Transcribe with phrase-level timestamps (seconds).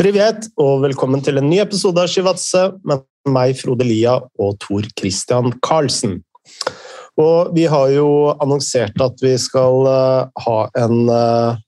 [0.00, 4.86] Privet, og velkommen til en ny episode av Shivatse med meg, Frode Lia, og Tor
[4.96, 6.14] Christian Karlsen.
[7.20, 8.06] Og vi har jo
[8.40, 11.60] annonsert at vi skal uh, ha en uh,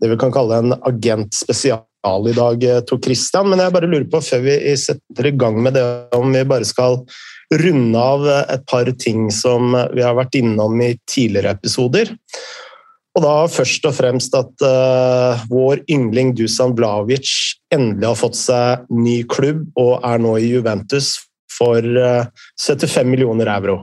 [0.00, 3.52] det vi kan kalle en agentspesial i dag, eh, Tor Christian.
[3.52, 5.84] Men jeg bare lurer på, før vi setter i gang med det,
[6.16, 7.02] om vi bare skal
[7.52, 12.16] runde av et par ting som vi har vært innom i tidligere episoder.
[13.12, 18.86] Og da først og fremst at uh, vår yngling Dusan Blavic endelig har fått seg
[18.88, 21.18] ny klubb og er nå i Juventus
[21.52, 22.24] for uh,
[22.56, 23.82] 75 millioner euro.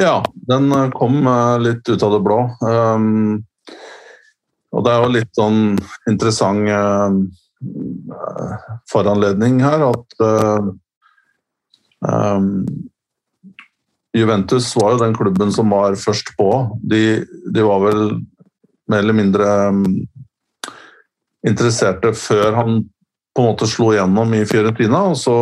[0.00, 2.40] Ja, den kom uh, litt ut av det blå.
[2.64, 3.44] Um,
[4.72, 5.62] og det er jo litt sånn
[6.08, 6.68] interessant
[8.92, 10.20] foranledning her at
[12.04, 12.58] um,
[14.16, 16.50] Juventus var jo den klubben som var først på.
[16.80, 18.04] De, de var vel
[18.88, 19.82] mer eller mindre um,
[21.46, 22.80] interesserte før han
[23.36, 25.04] på en måte slo igjennom i Fiorentina.
[25.12, 25.36] Og så,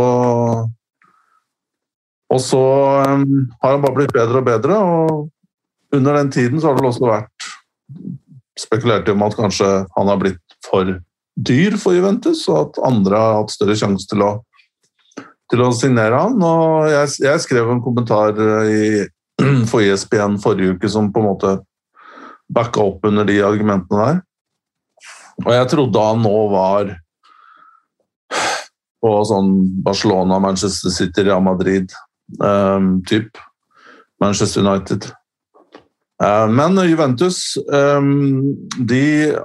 [2.35, 2.65] og så
[3.07, 4.80] um, har han bare blitt bedre og bedre.
[4.83, 7.51] Og under den tiden så har det også vært
[8.59, 10.96] spekulert i om at kanskje han har blitt for
[11.37, 14.30] dyr for Juventus, og at andre har hatt større sjanse til å
[15.51, 16.37] til å signere han.
[16.43, 18.87] Og jeg, jeg skrev en kommentar eh, i,
[19.71, 21.57] for ISBN e forrige uke som på en måte
[22.52, 24.23] backa opp under de argumentene der.
[25.45, 26.95] Og jeg trodde han nå var
[29.05, 29.51] på sånn
[29.85, 31.93] Barcelona, Manchester City, Real Madrid
[32.41, 33.37] um, typ.
[34.23, 35.11] Manchester United.
[36.23, 39.37] Uh, men Juventus, um, de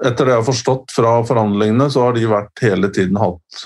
[0.00, 3.64] Etter det jeg har forstått fra forhandlingene, så har de vært hele tiden hatt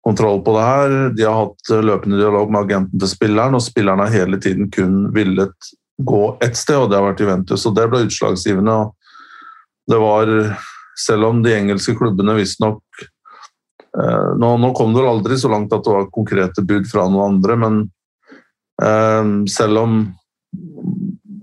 [0.00, 0.96] kontroll på det her.
[1.16, 4.70] De har hatt eh, løpende dialog med agenten til spilleren, og spilleren har hele tiden
[4.72, 5.70] kun villet
[6.00, 7.66] gå ett sted, og det har vært Juventus.
[7.68, 8.72] og Det ble utslagsgivende.
[8.72, 8.94] og
[9.90, 10.34] Det var,
[11.06, 15.72] selv om de engelske klubbene visstnok eh, nå, nå kom det vel aldri så langt
[15.76, 17.82] at det var konkrete bud fra noen andre, men
[18.82, 20.00] eh, selv om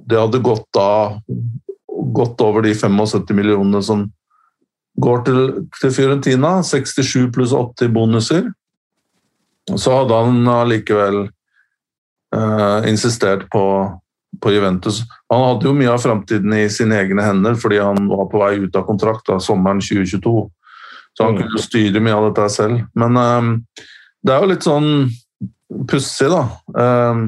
[0.08, 1.20] det hadde gått da
[2.18, 4.06] gått over de 75 millionene som
[5.02, 5.42] går til,
[5.82, 8.50] til Fiorentina, 67 pluss 80 bonuser,
[9.76, 11.26] så hadde han allikevel
[12.36, 13.64] eh, insistert på,
[14.42, 15.04] på, Juventus.
[15.34, 18.54] Han hadde jo mye av framtiden i sine egne hender fordi han var på vei
[18.64, 20.36] ut av kontrakt da, sommeren 2022.
[21.18, 21.42] Så han mm.
[21.44, 22.86] kunne styre mye av dette selv.
[22.98, 23.84] Men eh,
[24.24, 24.92] det er jo litt sånn
[25.92, 26.46] pussig, da.
[26.80, 27.28] Eh,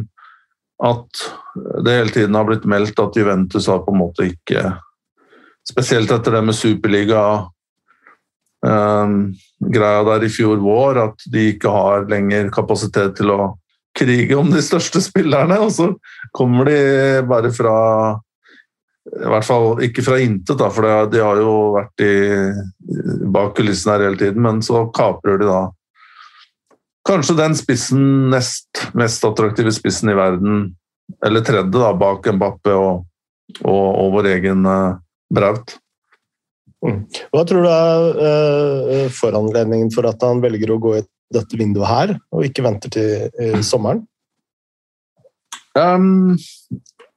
[0.79, 1.23] at
[1.83, 4.69] det hele tiden har blitt meldt at Juventus har på en måte ikke
[5.69, 7.21] Spesielt etter det med Superliga
[8.59, 13.41] greia der i fjor vår, at de ikke har lenger kapasitet til å
[13.97, 15.59] krige om de største spillerne.
[15.63, 15.89] Og så
[16.35, 16.79] kommer de
[17.29, 17.75] bare fra
[19.09, 22.13] I hvert fall ikke fra intet, da, for de har jo vært i,
[23.31, 24.43] bak kulissene her hele tiden.
[24.45, 25.63] Men så kaprer de da
[27.09, 30.59] kanskje den spissen, nest mest attraktive spissen i verden,
[31.25, 33.05] eller tredje, da, bak Mbappe og,
[33.63, 34.99] og, og vår egen uh,
[35.33, 35.79] Braut.
[36.85, 36.99] Mm.
[37.33, 41.89] Hva tror du er uh, foranledningen for at han velger å gå i dette vinduet
[41.89, 44.05] her, og ikke venter til uh, sommeren?
[45.77, 46.37] Um,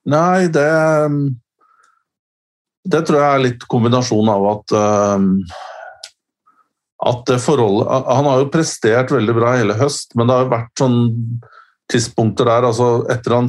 [0.05, 0.69] nei, det
[2.85, 5.29] Det tror jeg er litt kombinasjon av at um,
[7.03, 10.53] at det forholdet Han har jo prestert veldig bra hele høst, men det har jo
[10.53, 10.99] vært sånn
[11.91, 13.49] tidspunkter der altså etter han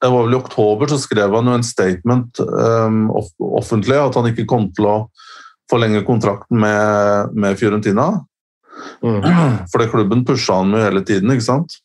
[0.00, 3.02] det var vel I oktober så skrev han jo en statement um,
[3.60, 4.94] offentlig at han ikke kom til å
[5.70, 8.10] forlenge kontrakten med, med Fiorentina.
[9.04, 9.22] Mm.
[9.72, 11.78] Fordi klubben pusha han jo hele tiden, ikke sant.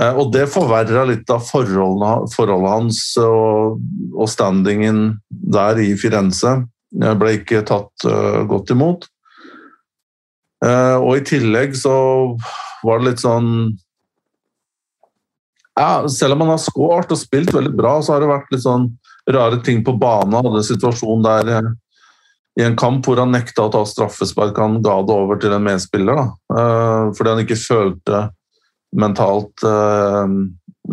[0.00, 3.80] Eh, og det forverra litt av forholdet, forholdet hans og,
[4.14, 6.58] og, standingen der i Firenze.
[6.94, 9.08] Jeg ble ikke tatt uh, godt imot.
[10.62, 11.94] Uh, og i tillegg så
[12.86, 13.48] var det litt sånn
[15.74, 18.62] ja, Selv om han har skåret og spilt veldig bra, så har det vært litt
[18.62, 18.86] sånn
[19.26, 20.36] rare ting på banen.
[20.38, 21.50] Hadde en situasjon der
[22.60, 24.58] i en kamp hvor han nekta å ta straffespark.
[24.62, 26.26] Han ga det over til en medspiller da.
[26.54, 28.22] Uh, fordi han ikke følte
[28.94, 30.28] mentalt uh,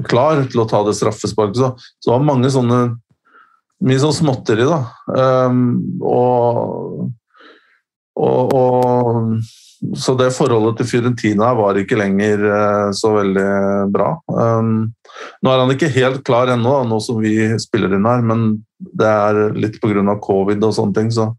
[0.09, 1.61] klar til å ta det straffesparket.
[1.61, 2.83] Så, det var mange sånne
[3.81, 4.75] Mye sånn småtteri, da.
[5.09, 5.71] Um,
[6.05, 7.07] og,
[8.13, 12.43] og, og, Så det forholdet til Fiorentina var ikke lenger
[12.93, 13.47] så veldig
[13.89, 14.11] bra.
[14.29, 17.33] Nå er han ikke helt klar ennå, nå som vi
[17.63, 18.45] spiller inn her, men
[18.77, 20.13] det er litt pga.
[20.21, 21.09] covid og sånne ting.
[21.09, 21.31] så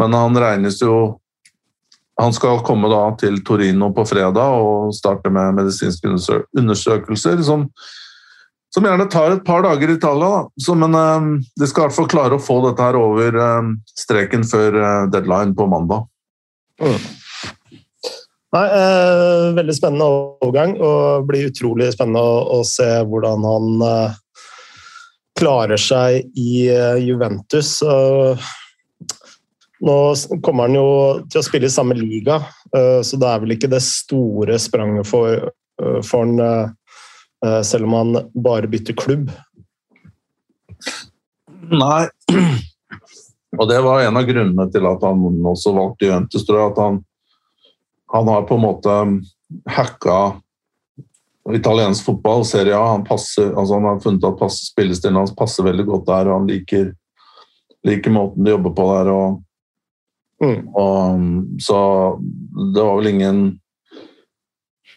[0.00, 1.18] men han regnes jo
[2.20, 6.10] Han skal komme da til Torino på fredag og starte med medisinske
[6.58, 7.64] undersøkelser som
[8.74, 10.28] som gjerne tar et par dager i Italia.
[10.30, 10.42] Da.
[10.62, 13.72] Så, men uh, de skal i hvert fall klare å få dette her over uh,
[13.98, 16.06] streken før uh, deadline på mandag.
[16.80, 17.00] Mm.
[18.50, 18.66] Nei,
[19.54, 20.06] veldig spennende
[20.42, 23.84] overgang, og blir utrolig spennende å, å se hvordan han
[25.38, 26.64] klarer seg i
[26.98, 27.76] Juventus.
[29.80, 29.96] Nå
[30.44, 30.88] kommer han jo
[31.30, 32.36] til å spille i samme liga,
[32.68, 35.46] så det er vel ikke det store spranget for,
[36.04, 36.74] for han
[37.46, 39.30] Eh, selv om han bare bytter klubb?
[41.70, 42.08] Nei.
[43.58, 46.44] Og det var en av grunnene til at han også valgte Juventus.
[46.44, 47.00] At han,
[48.12, 48.96] han har på en måte
[49.66, 50.18] hacka
[51.50, 52.92] italiensk fotball, Serie A.
[52.92, 56.50] Han, passer, altså han har funnet at spillestilen hans passer veldig godt der, og han
[56.50, 56.92] liker,
[57.88, 59.10] liker måten de jobber på der.
[59.14, 59.40] Og,
[60.42, 60.60] mm.
[60.74, 61.26] og,
[61.62, 61.80] så
[62.74, 63.42] det var vel ingen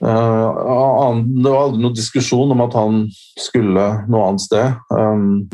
[0.04, 3.04] Eh, det var aldri noen diskusjon om at han
[3.40, 4.80] skulle noe annet sted.
[4.92, 5.46] Um,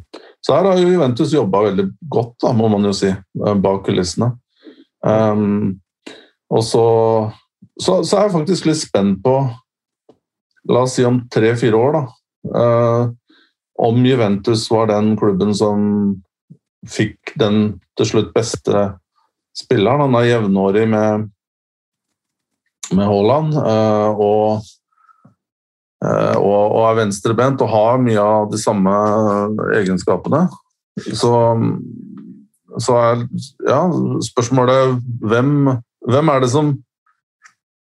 [0.41, 3.83] så her har jo Juventus jobba veldig godt, da, må man jo si, eh, bak
[3.86, 4.31] kulissene.
[5.06, 5.80] Um,
[6.50, 6.86] og så,
[7.80, 9.36] så, så, er jeg faktisk litt spent på
[10.69, 12.01] La oss si om tre-fire år, da.
[12.50, 13.38] Uh,
[13.80, 15.80] om Juventus var den klubben som
[16.86, 18.83] fikk den til slutt beste
[19.57, 20.06] spilleren.
[20.07, 21.30] Han er jevnårig med
[22.96, 23.54] med Haaland.
[23.54, 24.62] Eh, og,
[26.06, 28.96] eh, og, og, er venstrebent og har mye av de samme
[29.78, 30.46] egenskapene.
[31.00, 31.34] Så,
[32.81, 33.25] så er
[33.68, 33.81] ja,
[34.30, 35.00] spørsmålet
[35.31, 35.54] hvem,
[36.10, 36.74] hvem er det som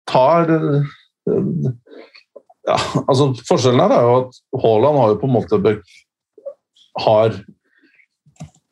[0.08, 0.48] tar
[2.62, 2.76] ja,
[3.06, 5.74] altså Forskjellen her er jo at Haaland har jo på en måte
[7.02, 7.36] har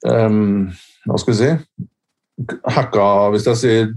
[0.09, 0.67] um,
[1.07, 1.51] Hva skal vi si
[2.49, 3.05] Hacka
[3.35, 3.91] Hvis jeg sier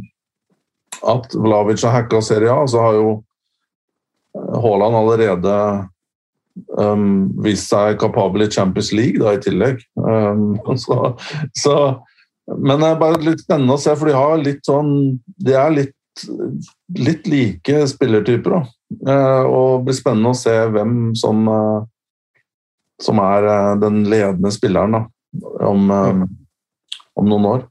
[1.10, 3.07] at Vlavic har hacka Serie A, så har jo
[4.38, 5.56] eh, Haaland allerede
[6.80, 7.07] um,
[7.44, 9.81] vist seg kapabel i Champions League da, i tillegg.
[9.98, 11.16] Um, så,
[11.60, 11.75] så,
[12.54, 14.94] men det er bare litt spennende å se, for de har litt sånn
[15.44, 15.98] De er litt,
[17.00, 18.60] litt like spillertyper.
[18.60, 18.63] da.
[19.04, 22.40] Uh, og det blir spennende å se hvem som, uh,
[23.01, 25.06] som er uh, den ledende spilleren da,
[25.68, 27.69] om, om noen år.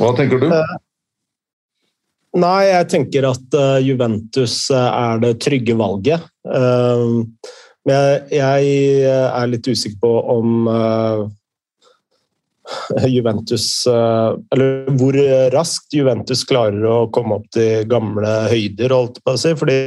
[0.00, 0.48] Hva tenker du?
[2.40, 6.24] Nei, jeg tenker at uh, Juventus uh, er det trygge valget.
[6.46, 8.70] Men jeg,
[9.08, 10.68] er litt usikker på om
[13.14, 15.16] Juventus Eller hvor
[15.54, 19.54] raskt Juventus klarer å komme opp til gamle høyder, holdt på å si.
[19.58, 19.78] Fordi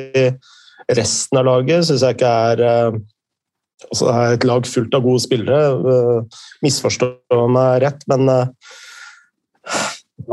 [0.98, 2.65] resten av laget syns jeg ikke er
[3.83, 6.24] altså Det er et lag fullt av gode spillere.
[6.65, 7.13] Misforstå
[7.54, 8.30] meg rett, men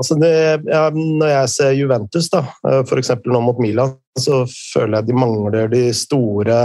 [0.00, 0.32] Altså det,
[0.70, 3.12] ja, når jeg ser Juventus, da, eh, f.eks.
[3.28, 6.60] nå mot Milan, så føler jeg de mangler de store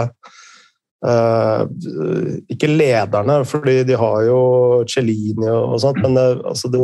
[1.05, 1.65] uh,
[2.51, 4.39] Ikke lederne, fordi de har jo
[4.89, 6.79] Cellini og, sånt, men det, altså du,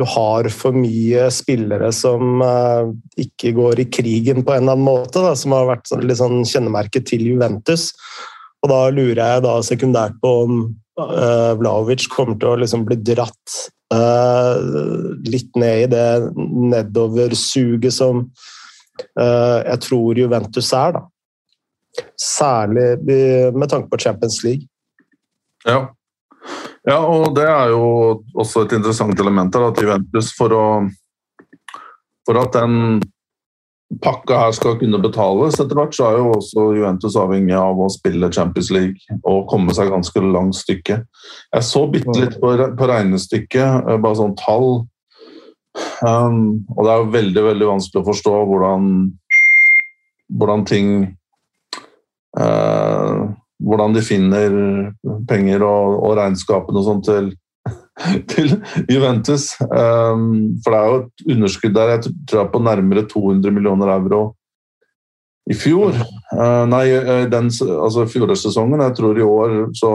[0.00, 2.88] du, har for mye spillere som uh,
[3.20, 6.40] ikke går i krigen på en eller annen måte, da, som har vært sånn, sånn
[6.48, 7.90] kjennemerket til Juventus.
[8.62, 10.58] Og da lurer jeg da sekundært på om
[10.96, 13.62] uh, Vlaovic kommer til å liksom bli dratt
[15.28, 16.06] litt ned i det
[16.72, 20.96] nedoversuget som uh, jeg tror Juventus er.
[20.96, 21.02] da.
[22.16, 24.68] Særlig med tanke på Champions League.
[25.66, 25.84] Ja.
[26.88, 27.84] ja, og det er jo
[28.34, 30.66] også et interessant element her, at Juventus for å
[32.26, 33.02] for at den
[34.00, 37.90] pakka her skal kunne betales etter hvert, så er jo også Juventus avhengig av å
[37.92, 41.02] spille Champions League og komme seg ganske langt stykke.
[41.52, 42.54] Jeg så bitte litt på,
[42.88, 44.86] regnestykket, eh, bare sånn tall.
[46.04, 48.88] Um, og det er jo veldig veldig vanskelig å forstå hvordan,
[50.38, 50.90] hvordan ting
[52.40, 53.30] uh,
[53.62, 54.54] Hvordan de finner
[55.30, 57.28] penger og, og regnskapene og sånt til
[58.32, 58.54] til
[58.90, 59.52] Juventus.
[59.60, 63.92] Um, for det er jo et underskudd der jeg tror jeg på nærmere 200 millioner
[63.96, 64.22] euro
[65.50, 65.96] i fjor.
[66.32, 68.84] Uh, nei, eh, den, altså fjorårssesongen.
[68.86, 69.92] Jeg tror i år så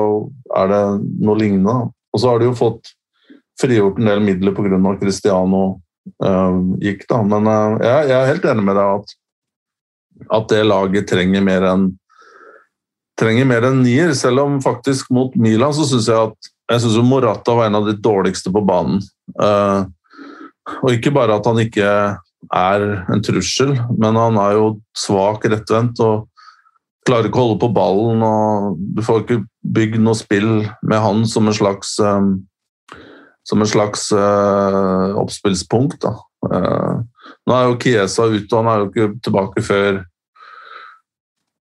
[0.60, 0.82] er det
[1.24, 1.78] noe lignende.
[2.14, 2.92] Og så har de jo fått
[3.62, 4.98] frigjort en del midler pga.
[5.00, 5.64] Cristiano
[6.24, 7.22] uh, gikk, da.
[7.24, 7.48] Men
[7.82, 9.16] jeg, er helt enig med deg at,
[10.42, 11.90] at det laget trenger mer enn
[13.18, 16.98] trenger mer enn nier, selv om faktisk mot Milan så syns jeg at jeg syns
[17.08, 19.00] Morata var en av de dårligste på banen.
[19.40, 19.88] Uh,
[20.84, 21.92] og ikke bare at han ikke
[22.54, 24.66] er en trussel, men han er jo
[24.98, 26.28] svak rettvendt og
[27.08, 28.24] klarer ikke å holde på ballen.
[28.24, 30.52] og Du får ikke bygd noe spill
[30.84, 32.34] med han som en slags, um,
[33.48, 36.04] som en slags uh, oppspillspunkt.
[36.44, 37.00] Uh,
[37.48, 40.04] nå er jo Kiesa ute, og han er jo ikke tilbake før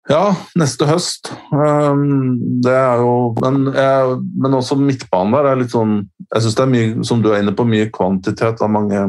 [0.06, 1.32] Ja, neste høst.
[1.50, 5.96] Um, det er jo Men, jeg, men også midtbanen der er litt sånn
[6.30, 9.00] Jeg syns det er mye, som du er inne på, mye kvantitet av mange,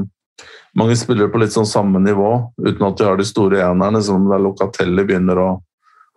[0.78, 4.26] mange spillere på litt sånn samme nivå, uten at de har de store enerne, som
[4.30, 5.48] der Locatelli begynner å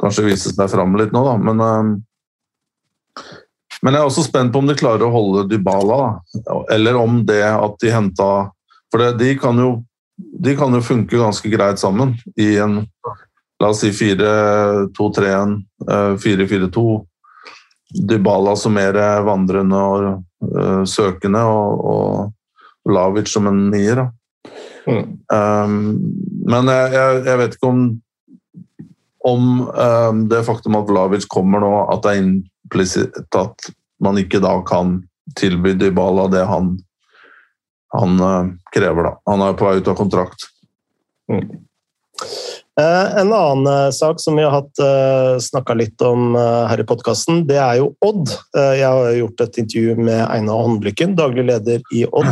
[0.00, 1.36] kanskje vise seg fram litt nå, da.
[1.40, 1.92] Men, um,
[3.80, 6.00] men jeg er også spent på om de klarer å holde Dybala,
[6.36, 6.58] da.
[6.76, 8.30] eller om det at de henta
[8.92, 9.78] For det, de kan jo
[10.20, 12.82] de kan jo funke ganske greit sammen i en
[13.60, 15.56] La oss si 4-2-3-1,
[16.22, 16.94] 4-4-2.
[16.94, 17.06] Eh,
[17.90, 18.94] Dybala som mer
[19.26, 20.04] vandrende og
[20.46, 24.04] uh, søkende, og, og Lavic som en nier.
[24.86, 25.18] Mm.
[25.26, 25.74] Um,
[26.46, 27.82] men jeg, jeg, jeg, vet ikke om,
[29.26, 34.40] om um, det faktum at Lavic kommer nå, at det er implisitt at man ikke
[34.40, 35.00] da kan
[35.36, 36.76] tilby Dybala det han,
[37.98, 39.10] han uh, krever.
[39.10, 39.16] da.
[39.34, 40.46] Han er på vei ut av kontrakt.
[41.30, 41.58] Mm.
[42.78, 46.86] Eh, en annen eh, sak som vi har hatt eh, snakka litt om her i
[46.86, 48.30] podkasten, det er jo Odd.
[48.54, 52.30] Jeg har gjort et intervju med Einar Håndlykken, daglig leder i Odd.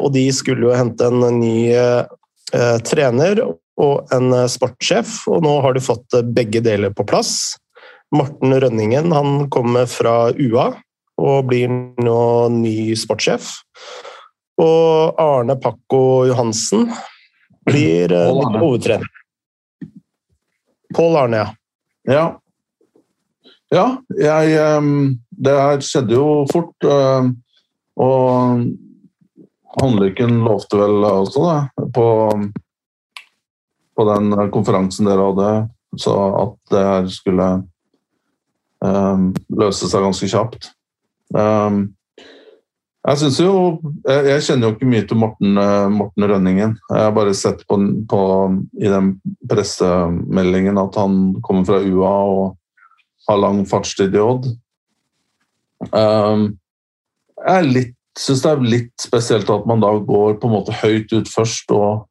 [0.00, 1.68] Og de skulle jo hente en ny
[2.88, 3.42] trener
[3.78, 7.58] og en sportssjef, og nå har de fått begge deler på plass.
[8.16, 10.70] Morten Rønningen han kommer fra UA
[11.20, 11.68] og blir
[12.00, 12.22] nå
[12.54, 13.50] ny sportssjef.
[14.64, 16.88] Og Arne Pakko Johansen
[17.68, 18.14] blir
[18.58, 19.08] hovedtrener.
[20.96, 21.48] Pål Arne, ja.
[22.08, 22.26] Ja.
[23.70, 26.76] ja jeg, um, det her skjedde jo fort.
[26.84, 27.30] Uh,
[27.98, 28.64] og
[29.78, 32.06] Håndlykken lovte vel også det på,
[33.94, 35.50] på den konferansen dere hadde,
[36.00, 37.48] så at det her skulle
[38.82, 39.28] um,
[39.60, 40.70] løse seg ganske kjapt.
[41.36, 41.97] Um,
[43.08, 43.52] jeg synes jo
[44.04, 46.76] jeg, kjenner jo ikke mye til Morten, eh, Morten Rønningen.
[46.92, 47.78] Jeg har bare sett på,
[48.10, 48.20] på,
[48.80, 49.14] i den
[49.48, 52.56] pressemeldingen at han kommer fra UA og
[53.28, 54.50] har lang fartstid i Odd.
[55.92, 56.58] Um,
[57.46, 57.84] jeg
[58.18, 61.70] syns det er litt spesielt at man da går på en måte høyt ut først
[61.76, 62.08] og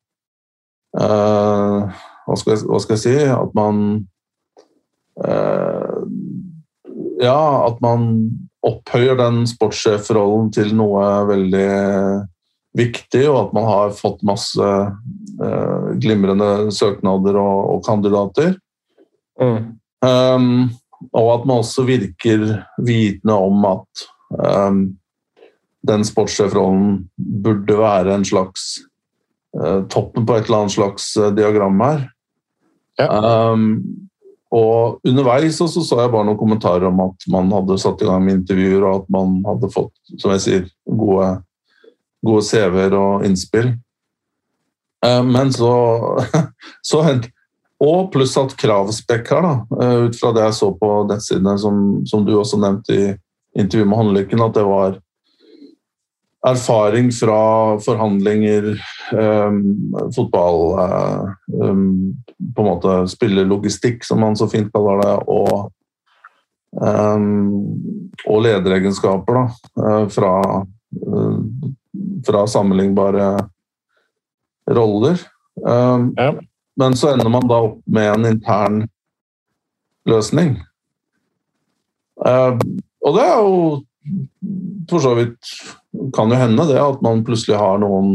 [0.96, 1.90] uh,
[2.28, 3.82] hva, skal jeg, hva, skal jeg, si At man
[5.20, 6.00] uh,
[7.20, 8.08] Ja, at man
[8.68, 11.68] opphøyer den sportssjefrollen til noe veldig
[12.78, 18.58] viktig, og at man har fått masse eh, glimrende søknader og, og kandidater.
[19.42, 19.78] Mm.
[20.06, 20.52] Um,
[21.14, 22.46] og at man også virker
[22.86, 24.82] vitende om at um,
[25.88, 28.68] den sportssjefrollen burde være en slags
[29.58, 32.06] uh, toppen på et eller annet slags uh, diagram her.
[32.98, 33.10] Ja.
[33.54, 34.07] Um,
[34.54, 38.24] og underveis så, så jeg bare noen kommentarer om at man hadde satt i gang
[38.24, 41.32] med intervjuer, og at man hadde fått som jeg sier, gode,
[42.26, 43.74] gode CV-er og innspill.
[45.06, 45.74] Eh, men så,
[46.90, 47.04] så
[47.78, 51.84] Og pluss at kravspekk her, da, eh, ut fra det jeg så på nettsidene, som,
[52.10, 53.04] som du også nevnte i
[53.58, 54.98] intervjuet med Håndlykken, at det var
[56.52, 58.82] erfaring fra forhandlinger,
[59.14, 60.80] um, fotball
[61.64, 62.16] um,
[62.56, 65.72] På en måte spillelogistikk, som man så fint kaller det, og,
[66.82, 67.48] um,
[68.28, 69.46] og lederegenskaper da,
[69.82, 70.34] uh, fra,
[71.08, 71.40] uh,
[72.28, 73.32] fra sammenlignbare
[74.68, 75.18] roller.
[75.58, 76.34] Ja.
[76.78, 78.82] Men så ender man da opp med en intern
[80.06, 80.58] løsning.
[82.22, 83.62] Og det er jo
[84.90, 85.54] for så vidt
[86.16, 88.12] kan jo hende det at man plutselig har noen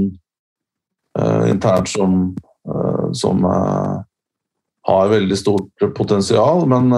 [1.18, 2.36] uh, internt som,
[2.68, 4.02] uh, som uh,
[4.88, 6.90] har veldig stort potensial, men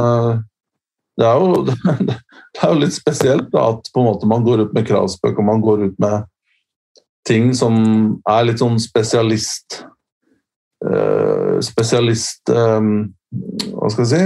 [1.20, 1.64] det er, jo,
[2.08, 2.16] det,
[2.62, 3.90] er jo, litt spesielt da, at
[4.24, 6.24] man går ut med kravspøk og man går ut med
[7.28, 7.74] ting som
[8.28, 9.82] er litt sånn spesialist
[11.64, 14.24] Spesialist Hva skal jeg si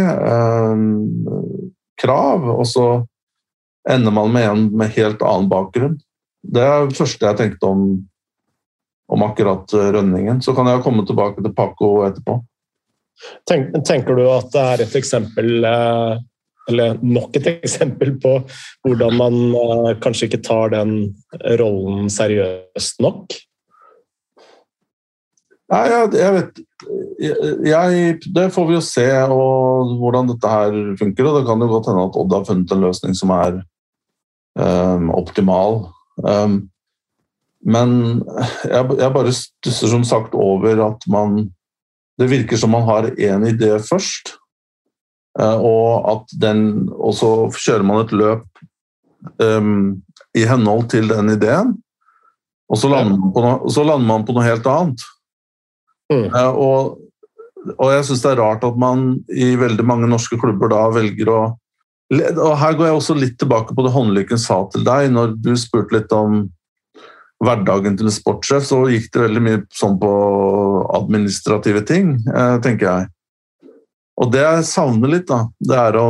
[1.98, 2.86] Krav, og så
[3.90, 5.98] ender man med en med helt annen bakgrunn.
[6.48, 7.82] Det er det første jeg tenkte om,
[9.12, 10.40] om akkurat eh, Rønningen.
[10.44, 12.38] Så kan jeg komme tilbake til Paco etterpå.
[13.48, 16.14] Tenk, tenker du at det er et eksempel, eh,
[16.70, 18.38] eller nok et eksempel på
[18.86, 20.96] hvordan man eh, kanskje ikke tar den
[21.60, 23.36] rollen seriøst nok?
[25.68, 26.60] Nei, jeg, jeg vet
[27.66, 31.26] jeg, Det får vi jo se og hvordan dette her funker.
[31.28, 33.58] og Det kan jo godt hende at Odd har funnet en løsning som er
[34.56, 35.82] um, optimal.
[36.24, 36.68] Um,
[37.66, 37.94] men
[38.70, 41.48] jeg, bare stusser som sagt over at man
[42.18, 44.32] Det virker som man har én idé først,
[45.38, 48.64] uh, og at den Og så kjører man et løp
[49.42, 50.00] um,
[50.34, 51.76] i henhold til den ideen,
[52.68, 55.06] og så lander, man, på noe, så lander man på noe helt annet.
[56.12, 56.26] Mm.
[56.34, 56.98] Uh, og
[57.76, 61.30] og jeg syns det er rart at man i veldig mange norske klubber da velger
[61.32, 61.40] å
[62.08, 65.52] og Her går jeg også litt tilbake på det Håndlykken sa til deg når du
[65.60, 66.46] spurte litt om
[67.44, 70.12] hverdagen til en sportssjef, så gikk det veldig mye sånn på
[70.96, 73.10] administrative ting, eh, tenker jeg.
[74.18, 76.06] Og det jeg savner litt, da, det er å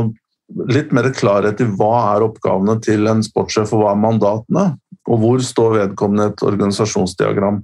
[0.72, 4.64] litt mer klarhet i hva er oppgavene til en sportssjef, og hva er mandatene?
[5.08, 7.60] Og hvor står vedkommende et organisasjonsdiagram?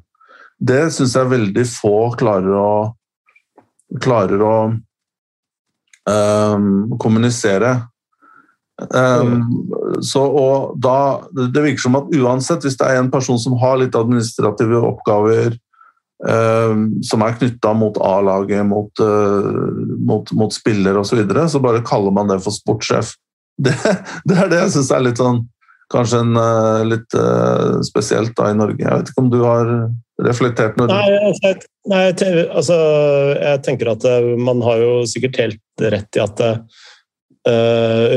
[0.61, 2.75] Det syns jeg veldig få klarer å,
[4.05, 4.57] klarer å
[6.09, 6.69] um,
[7.00, 7.75] kommunisere.
[8.75, 13.54] Um, så, og da, det virker som at uansett, hvis det er en person som
[13.61, 15.54] har litt administrative oppgaver,
[16.26, 21.62] um, som er knytta mot A-laget, mot, uh, mot, mot spiller osv., så, videre, så
[21.62, 23.14] bare kaller man det for sportssjef.
[23.64, 23.71] Det,
[24.26, 25.37] det er det jeg syns er litt sånn
[25.93, 28.81] Kanskje en, uh, litt uh, spesielt da i Norge.
[28.83, 29.69] Jeg vet ikke om du har
[30.26, 30.88] reflektert noe?
[30.90, 31.52] Nei, altså,
[31.93, 32.78] nei altså,
[33.37, 34.07] jeg tenker at
[34.40, 36.83] man har jo sikkert helt rett i at uh,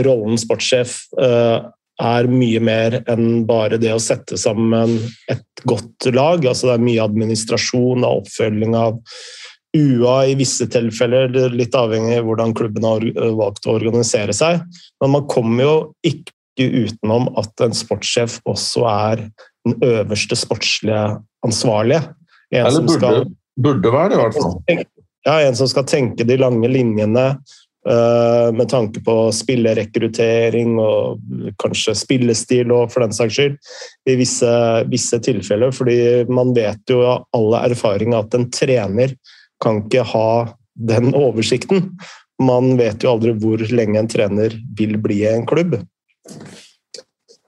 [0.06, 1.66] rollen sportssjef uh,
[1.98, 5.00] er mye mer enn bare det å sette sammen
[5.32, 6.46] et godt lag.
[6.46, 9.00] Altså det er mye administrasjon og oppfølging av
[9.78, 13.06] UA i visse tilfeller, litt avhengig av hvordan klubben har
[13.38, 14.62] valgt å organisere seg.
[15.02, 15.76] Men man kommer jo
[16.08, 19.28] ikke utenom at en sportssjef også er
[19.68, 21.04] den øverste sportslige
[21.46, 22.06] ansvarlige.
[22.54, 23.24] En Eller burde, skal,
[23.60, 24.86] burde være det, i hvert fall.
[25.28, 31.22] Ja, en som skal tenke de lange linjene, Eh, med tanke på spillerekruttering og
[31.62, 33.56] kanskje spillestil og for den saks skyld,
[34.10, 34.52] i visse,
[34.92, 35.72] visse tilfeller.
[35.72, 39.16] Fordi man vet jo av alle erfaring at en trener
[39.64, 40.30] kan ikke ha
[40.78, 41.92] den oversikten.
[42.44, 45.80] Man vet jo aldri hvor lenge en trener vil bli i en klubb.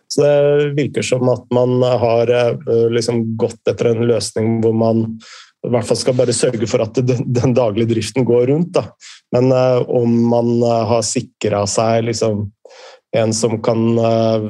[0.10, 5.04] Så det virker som at man har eh, liksom gått etter en løsning hvor man
[5.68, 8.72] i hvert fall skal bare sørge for at den daglige driften går rundt.
[8.78, 8.86] Da.
[9.36, 12.46] Men uh, om man uh, har sikra seg liksom,
[13.18, 14.50] en som kan uh,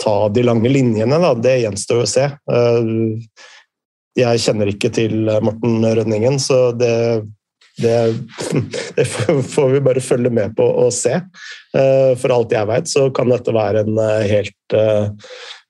[0.00, 2.24] ta de lange linjene, da, det gjenstår å se.
[4.18, 7.24] jeg kjenner ikke til Morten Rønningen, så det,
[7.82, 7.96] det,
[8.96, 11.16] det, får vi bare følge med på og se.
[11.72, 13.98] For alt jeg veit, så kan dette være en
[14.30, 14.78] helt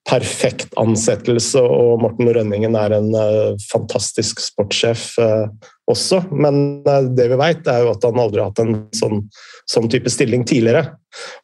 [0.08, 5.50] perfekt ansettelse, og Morten Rønningen er en uh, fantastisk sportssjef uh,
[5.90, 6.22] også.
[6.32, 9.26] Men uh, det vi vet, er jo at han aldri har hatt en sånn,
[9.68, 10.94] sånn, type stilling tidligere.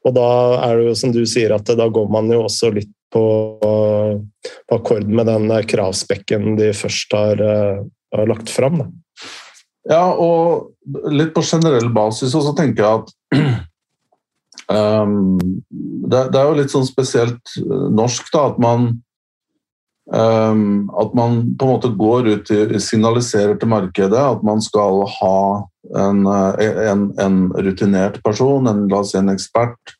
[0.08, 0.28] Og da
[0.64, 3.24] er det jo som du sier, at da går man jo også litt på,
[3.62, 8.80] på akkord med den kravspekken de først har, har lagt fram.
[8.80, 8.88] Da.
[9.92, 10.72] Ja, og
[11.12, 13.14] litt på generell basis, og så tenker jeg at
[14.68, 18.86] det, det, er jo litt sånn spesielt eh, norsk da, at man
[20.08, 25.04] um, At man på en måte går ut og signaliserer til markedet at man skal
[25.18, 25.36] ha
[26.00, 29.96] en, eh, en, en rutinert person, en, la oss si en ekspert.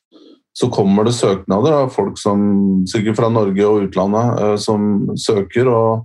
[0.55, 5.69] Så kommer det søknader av folk som sikkert fra Norge og utlandet uh, som søker
[5.69, 6.05] og,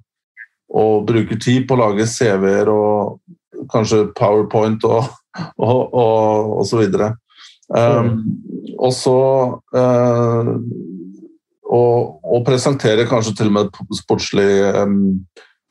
[0.73, 3.19] og, bruker tid på å lage CV-er og
[3.69, 5.11] kanskje PowerPoint og,
[5.61, 7.13] og, og, og så videre.
[7.69, 8.23] Um,
[8.81, 9.19] og så
[9.77, 10.53] uh,
[11.69, 15.19] og, og, presenterer kanskje til og med et sportslig um,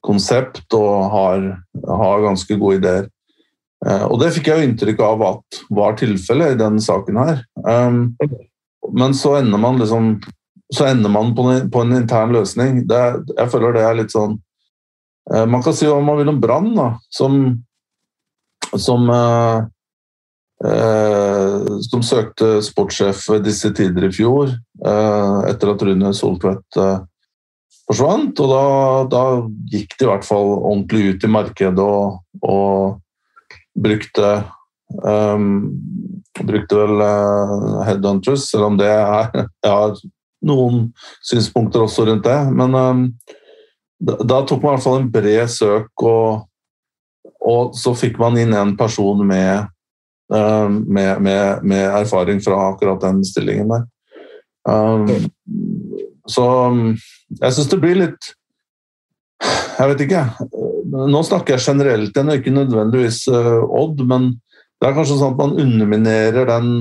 [0.07, 1.47] konsept og har,
[1.89, 3.09] har, ganske gode ideer.
[3.83, 7.43] Uh, og det fikk jeg jo inntrykk av at var tilfellet i denne saken her.
[7.67, 8.03] Um,
[8.95, 10.19] men så ender man liksom
[10.75, 12.83] så ender man på en, på en intern løsning.
[12.89, 13.01] Det,
[13.39, 14.37] jeg føler det er litt sånn
[15.33, 16.75] uh, Man kan si hva man vil om Brann,
[17.11, 17.41] som,
[18.77, 19.65] som uh,
[20.65, 26.99] Eh, som søkte sportssjef disse tider i fjor, eh, etter at Rune Soltvedt eh,
[27.87, 28.41] forsvant.
[28.43, 28.65] Og da,
[29.13, 29.23] da,
[29.71, 32.99] gikk de i hvert fall ordentlig ut i markedet og, og
[33.79, 34.39] brukte
[35.05, 35.69] um,
[36.39, 39.25] Brukte vel uh, headhunters, selv om det er
[39.65, 39.97] Jeg har
[40.47, 40.85] noen
[41.27, 42.37] synspunkter også rundt det.
[42.55, 43.01] Men um,
[43.99, 46.47] da, da, tok man i hvert fall en bred søk, og,
[47.43, 49.67] og så fikk man inn en person med
[50.29, 53.87] med, med, med, erfaring fra akkurat den stillingen der.
[54.69, 55.07] Um,
[56.29, 56.45] så
[57.39, 58.35] jeg syns det blir litt
[59.79, 60.25] Jeg vet ikke.
[61.09, 64.33] Nå snakker jeg generelt igjen, ikke nødvendigvis uh, Odd, men
[64.79, 66.73] det er kanskje sånn at man underminerer den,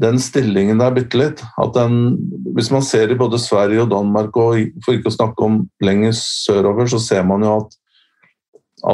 [0.00, 1.42] den stillingen der bitte litt.
[1.60, 2.16] At den,
[2.56, 6.16] hvis man ser i både Sverige og Danmark, og for ikke å snakke om lenger
[6.16, 7.76] sørover, så ser man jo at,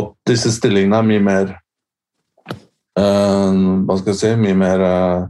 [0.01, 1.55] at disse stillingene er mye mer
[2.95, 5.27] Hva skal jeg si Mye mer uh,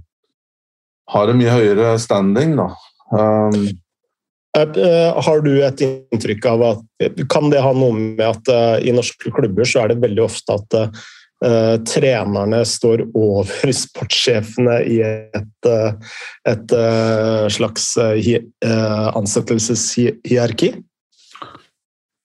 [1.14, 2.66] Har en mye høyere standing, da.
[3.14, 3.54] Um,
[4.54, 6.78] har du et inntrykk av at
[7.30, 10.52] Kan det ha noe med at uh, i norske klubber så er det veldig ofte
[10.54, 10.88] at uh,
[11.88, 15.92] trenerne står over sportssjefene i et, uh,
[16.48, 20.74] et uh, slags ansettelseshierarki?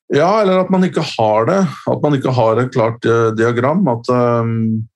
[0.10, 1.68] Ja, eller at man ikke har det.
[1.90, 3.04] At man ikke har et klart
[3.38, 3.88] diagram.
[3.92, 4.90] At um,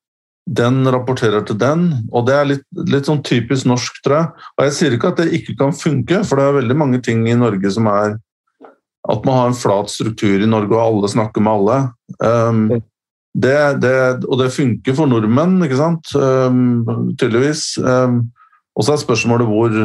[0.45, 1.87] den rapporterer til den.
[2.11, 4.45] Og det er litt, litt, sånn typisk norsk, tror jeg.
[4.57, 7.23] Og jeg sier ikke at det ikke kan funke, for det er veldig mange ting
[7.29, 8.17] i Norge som er
[9.11, 11.77] at man har en flat struktur i Norge, og alle snakker med alle.
[12.23, 12.61] Um,
[13.33, 13.95] det, det,
[14.29, 16.13] og det funker for nordmenn, ikke sant?
[16.15, 17.73] Um, tydeligvis.
[17.83, 18.21] Um,
[18.77, 19.75] og så er spørsmålet hvor,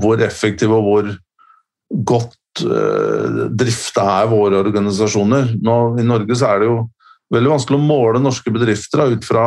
[0.00, 1.08] hvor effektiv og hvor
[2.04, 5.54] godt uh, drifta er våre organisasjoner.
[5.64, 6.82] Nå, I Norge så er det jo
[7.32, 9.46] veldig vanskelig å måle norske bedrifter da, ut fra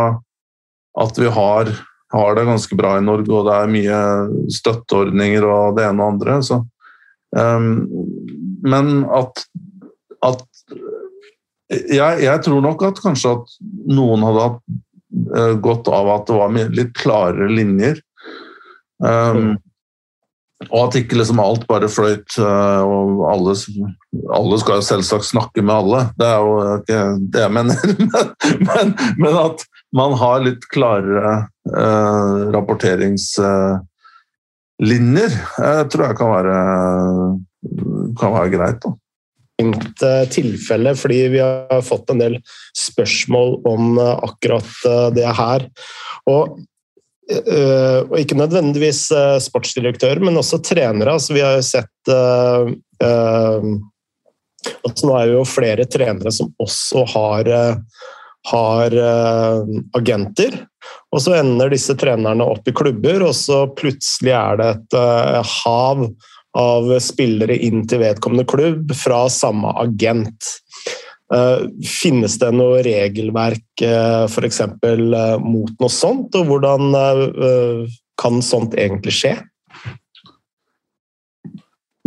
[0.98, 1.70] at vi har,
[2.14, 4.00] har, det ganske bra i Norge, og det er mye
[4.54, 6.40] støtteordninger og det ene og andre.
[6.46, 6.62] Så,
[7.38, 7.70] um,
[8.66, 9.46] men at,
[10.26, 10.44] at
[11.70, 13.56] jeg, jeg, tror nok at kanskje at
[13.92, 14.60] noen hadde hatt
[15.38, 18.02] uh, godt av at det var litt klarere linjer.
[19.04, 19.58] Um,
[20.68, 23.54] og at ikke liksom alt bare fløyt, uh, og alle,
[24.34, 26.00] alle, skal jo selvsagt snakke med alle.
[26.18, 27.00] Det er jo ikke
[27.36, 27.78] det jeg mener.
[28.70, 28.86] men,
[29.22, 29.60] men, at
[29.96, 31.34] man har litt klarere
[31.72, 35.32] eh, rapporteringslinjer,
[35.88, 36.58] tror jeg kan være
[38.20, 38.80] kan være greit.
[38.84, 38.92] da
[40.02, 42.40] eh, tilfelle, fordi vi har fått en del
[42.78, 45.68] spørsmål om eh, akkurat eh, det her.
[46.30, 46.60] Og,
[47.28, 49.10] og ikke nødvendigvis
[49.44, 51.18] sportsdirektører, men også trenere.
[51.18, 52.70] Altså, vi har jo sett uh,
[53.04, 53.66] uh,
[54.88, 57.52] altså, Nå er det jo flere trenere som også har,
[58.54, 60.56] har uh, agenter.
[61.12, 64.98] Og så ender disse trenerne opp i klubber, og så plutselig er det et
[65.52, 66.08] hav
[66.58, 70.56] av spillere inn til vedkommende klubb fra samme agent.
[71.28, 74.62] Uh, finnes det noe regelverk eh, f.eks.
[74.64, 75.02] Eh,
[75.44, 76.96] mot noe sånt, og hvordan
[78.18, 79.34] kan sånt egentlig skje?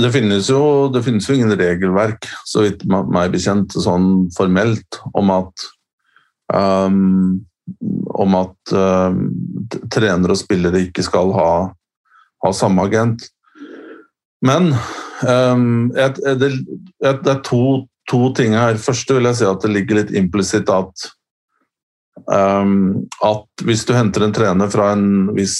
[0.01, 5.33] Det finnes, jo, det finnes jo ingen regelverk, så vidt meg bekjent, sånn formelt, om
[5.35, 5.67] at
[6.55, 7.43] um,
[8.21, 9.21] om at um,
[9.93, 11.51] trenere og spillere ikke skal ha,
[12.45, 13.29] ha samme agent.
[14.45, 14.73] Men
[15.23, 17.63] um, et, et, et, det er to,
[18.11, 18.79] to, ting her.
[18.81, 21.09] Første vil jeg si at det ligger litt implisitt at
[22.27, 25.57] um, at hvis du henter en trener fra en, hvis,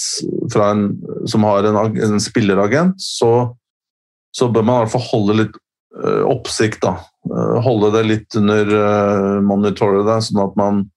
[0.53, 0.87] fra en
[1.31, 3.51] som har en, en spilleragent, så,
[4.37, 5.61] så, bør man i hvert fall holde litt
[6.03, 6.83] uh, oppsikt.
[6.85, 6.97] da.
[7.31, 10.89] Uh, holde det litt under uh, monitoret, det, sånn at man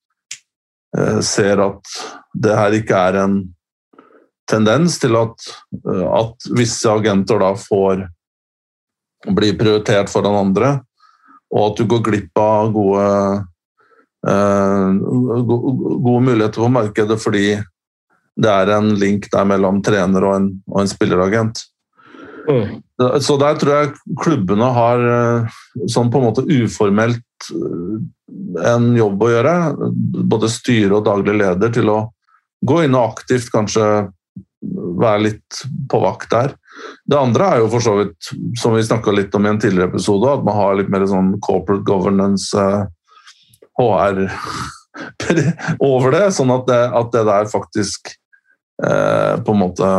[1.26, 1.90] ser at
[2.38, 3.32] det her ikke er en
[4.46, 5.48] tendens til at,
[5.90, 8.04] at visse agenter da får
[9.34, 10.76] bli prioritert foran andre,
[11.54, 13.10] og at du går glipp av gode,
[14.28, 17.48] eh, gode muligheter på markedet fordi
[18.34, 21.62] det er en link der mellom trener og en, og en spilleragent.
[22.50, 22.82] Mm.
[23.24, 25.60] Så der tror jeg klubbene har eh,
[25.92, 28.02] sånn på en måte uformelt eh,
[28.74, 29.54] en jobb å gjøre.
[30.34, 32.00] Både styre og daglig leder til å
[32.64, 33.86] gå inn og aktivt kanskje
[34.64, 36.56] være litt på vakt der.
[37.06, 39.92] Det andre er jo for så vidt, som vi snakka litt om i en tidligere
[39.92, 42.56] episode, at man har litt mer sånn corporate governance,
[43.80, 45.50] HR, eh,
[45.94, 46.28] over det.
[46.38, 49.92] Sånn at det, at det der faktisk eh, på en måte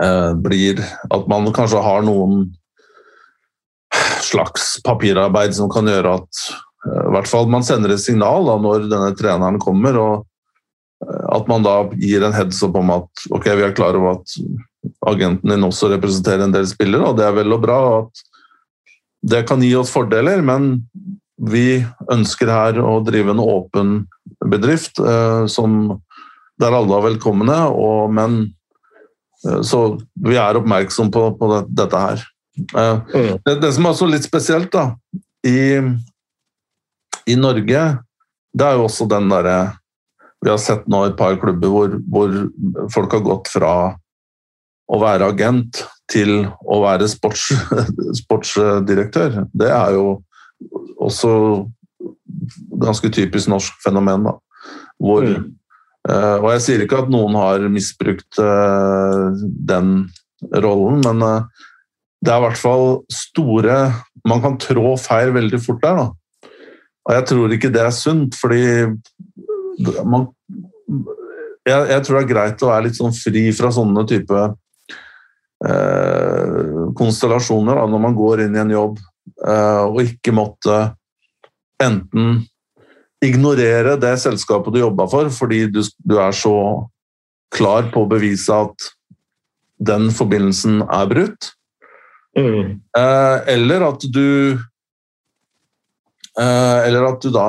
[0.00, 2.52] eh, blir At man kanskje har noen
[4.22, 6.44] slags papirarbeid som kan gjøre at
[6.86, 9.98] eh, hvert fall man sender et signal da, når denne treneren kommer.
[10.00, 10.28] og
[11.32, 14.36] at man da gir en heads up om at ok, vi er klar over at
[15.06, 17.78] agenten din også representerer en del spillere, og det er vel og bra.
[18.00, 18.22] at
[19.22, 20.84] Det kan gi oss fordeler, men
[21.42, 23.94] vi ønsker her å drive en åpen
[24.50, 25.98] bedrift eh, som,
[26.60, 28.42] der alle er velkomne, og, men
[29.46, 32.24] eh, Så vi er oppmerksom på, på det, dette her.
[32.58, 33.42] Eh, mm.
[33.46, 34.90] det, det, som er så litt spesielt da,
[35.46, 35.78] i,
[37.26, 37.84] i Norge,
[38.52, 39.60] det er jo også den derre
[40.42, 42.32] vi har sett nå et par klubber hvor, hvor,
[42.90, 43.74] folk har gått fra
[44.92, 47.48] å være agent til å være sports,
[48.22, 49.46] sportsdirektør.
[49.56, 50.20] Det er jo
[51.02, 51.32] også
[52.82, 54.28] ganske typisk norsk fenomen.
[54.28, 54.36] Da.
[55.02, 55.48] Hvor, mm.
[56.10, 59.94] uh, og jeg sier ikke at noen har misbrukt uh, den
[60.62, 61.68] rollen, men uh,
[62.22, 63.76] det er i hvert fall store
[64.28, 65.98] Man kan trå feil veldig fort der.
[65.98, 66.50] Da.
[67.02, 68.62] Og jeg tror ikke det er sunt, fordi
[70.06, 70.28] man,
[71.66, 74.52] jeg, jeg, tror det er greit å være litt sånn fri fra sånne type eh,
[76.98, 78.96] konstellasjoner da, når man går inn i en jobb,
[79.46, 80.78] eh, og ikke måtte
[81.82, 82.40] enten
[83.22, 86.56] ignorere det selskapet du jobba for, fordi du, du, er så
[87.54, 88.88] klar på å bevise at
[89.82, 91.52] den forbindelsen er brutt.
[92.38, 92.80] Mm.
[92.96, 94.56] Eh, eller at du
[96.40, 97.48] eh, Eller at du da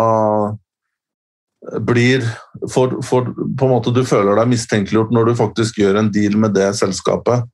[1.87, 2.25] blir
[2.67, 6.35] for, for, på en måte Du føler deg mistenkeliggjort når du faktisk gjør en deal
[6.35, 7.47] med det selskapet,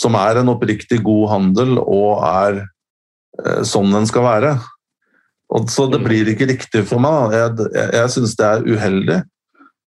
[0.00, 4.54] som er en oppriktig god handel og er eh, sånn den skal være.
[5.50, 7.34] Og så det blir ikke riktig for meg.
[7.34, 9.20] Jeg, jeg, jeg syns det er uheldig.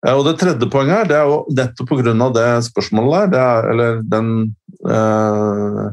[0.06, 2.28] Og Det tredje poenget her, det er jo nettopp pga.
[2.30, 4.28] det spørsmålet der, det er, eller den
[4.86, 5.88] eh,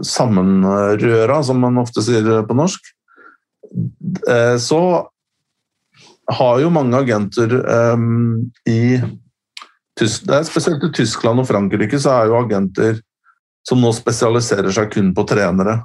[0.00, 2.88] sammenrøra, som man ofte sier på norsk,
[4.28, 4.80] eh, så
[6.32, 8.06] har jo mange agenter eh,
[8.72, 8.82] i
[10.00, 13.02] er Spesielt i Tyskland og Frankrike så er jo agenter
[13.68, 15.80] som nå spesialiserer seg kun på trenere.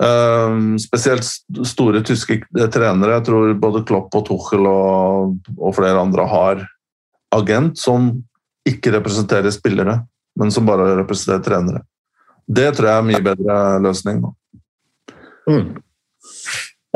[0.00, 1.26] Um, spesielt
[1.68, 2.38] store tyske
[2.72, 3.18] trenere.
[3.18, 6.62] Jeg tror både Klopp og Tuchel og, og, flere andre har
[7.36, 8.14] agent som
[8.68, 9.98] ikke representerer spillere,
[10.40, 11.84] men som bare representerer trenere.
[12.48, 14.24] Det tror jeg er en mye bedre løsning.
[15.50, 15.68] Mm.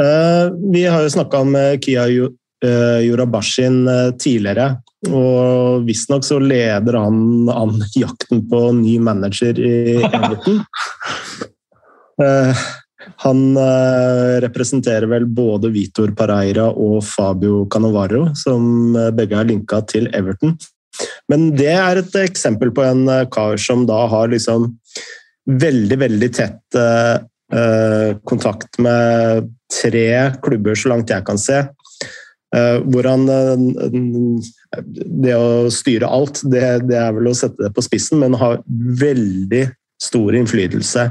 [0.00, 4.78] Uh, vi har jo snakka om uh, Kia Jorabashin uh, tidligere.
[5.10, 10.62] Og visstnok så leder han an jakten på ny manager i Everton.
[13.24, 19.80] Han eh, representerer vel både Vitor Pareira og Fabio Canovaro, som eh, begge er linka
[19.88, 20.56] til Everton.
[21.30, 24.70] Men det er et eksempel på en eh, kar som da har liksom
[25.50, 30.08] veldig, veldig tett eh, kontakt med tre
[30.42, 31.60] klubber, så langt jeg kan se.
[32.54, 33.24] Eh, hvor han
[34.86, 38.62] Det å styre alt, det, det er vel å sette det på spissen, men har
[39.00, 39.66] veldig
[40.02, 41.08] stor innflytelse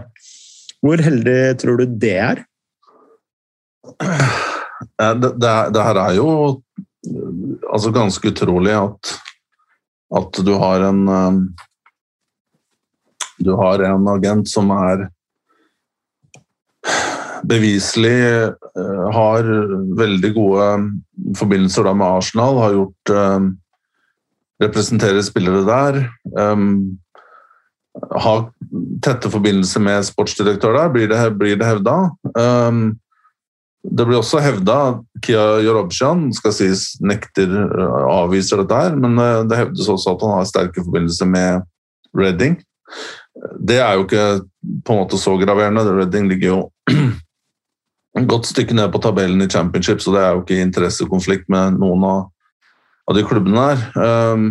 [0.84, 2.41] hvor heldig tror du det er?
[4.99, 6.27] Det, det, det her er jo
[7.71, 9.13] altså ganske utrolig at,
[10.19, 11.06] at du har en
[13.43, 15.08] Du har en agent som er
[17.49, 18.17] beviselig
[18.77, 19.47] uh, har
[19.99, 20.67] veldig gode
[21.39, 23.51] forbindelser med Arsenal, har gjort um,
[24.62, 25.95] Representerer spillere der.
[28.23, 28.43] Har
[29.03, 31.95] tette forbindelser med sportsdirektør der, blir det, det hevda.
[33.84, 37.51] Det blir også hevda at Kia Jorobsjan skal sies nekter,
[38.08, 41.67] avviser dette her, men det hevdes også at han har sterke forbindelser med
[42.15, 42.56] Reading.
[43.60, 44.25] Det er jo ikke
[44.86, 45.84] på en måte så graverende.
[45.97, 46.60] Reading ligger jo
[48.29, 52.03] godt stykke ned på tabellen i championship, så det er jo ikke interessekonflikt med noen
[52.07, 52.25] av,
[53.09, 53.86] av de klubbene der.
[54.33, 54.49] Um,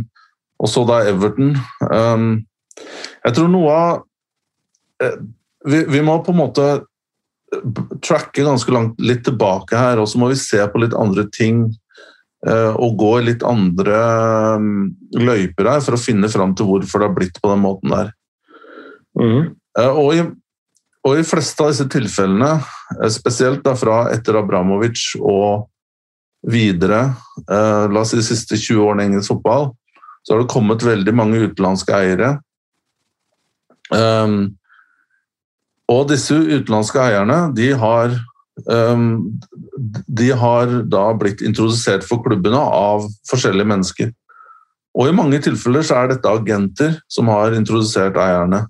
[0.63, 1.57] og så da Everton.
[1.91, 2.33] Um,
[3.23, 4.01] jeg tror noe av
[5.03, 5.21] eh,
[5.69, 6.67] vi, vi, må på en måte
[8.03, 11.67] tracke ganske langt litt tilbake her, og så må vi se på litt andre ting.
[12.43, 13.99] Eh, og gå i litt andre
[14.59, 14.87] mm,
[15.21, 18.11] løyper her for å finne fram til hvorfor det har blitt på den måten der.
[19.19, 19.53] Mm.
[19.83, 20.25] Og, i,
[21.03, 22.53] og i fleste av disse tilfellene,
[23.11, 25.67] spesielt da fra etter Abramovic og
[26.47, 27.09] videre,
[27.49, 29.73] la oss si de siste 20 årene engelsk fotball,
[30.23, 32.37] så har det kommet veldig mange utenlandske eiere
[33.93, 34.55] Um,
[35.91, 38.15] og disse utenlandske eierne de har,
[38.71, 39.07] um,
[40.09, 44.13] de har da blitt introdusert for klubbene av forskjellige mennesker.
[44.93, 48.67] Og i mange tilfeller så er dette agenter som har introdusert eierne.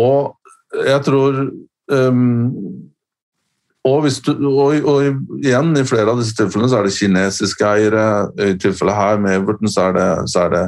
[0.00, 0.36] Og
[0.74, 1.42] jeg tror
[1.90, 2.50] um,
[3.88, 8.06] og, du, og, og, igjen, i flere av disse tilfellene så er det kinesiske eiere.
[8.36, 10.64] I tilfellet her med Everton så er det, så er det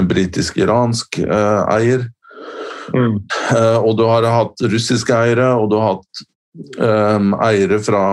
[0.00, 2.06] en britisk-iransk uh, eier.
[2.94, 3.18] Mm.
[3.52, 6.24] Uh, og du har hatt russiske eiere, og du har hatt
[6.80, 8.04] um, eiere fra,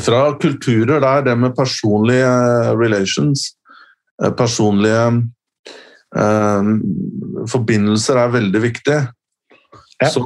[0.00, 2.32] fra kulturer der det med personlige
[2.80, 3.50] relations,
[4.24, 5.04] uh, personlige
[6.16, 6.72] uh,
[7.52, 8.98] forbindelser er veldig viktig.
[10.02, 10.10] Ja.
[10.12, 10.22] Så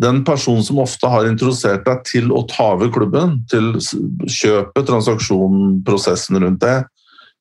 [0.00, 5.80] den personen som ofte har introdusert deg til å ta over klubben, til kjøpet, transaksjonen,
[5.84, 6.78] prosessen rundt det,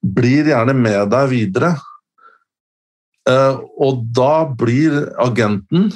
[0.03, 1.73] blir gjerne med deg videre.
[3.29, 5.91] Eh, og da blir agenten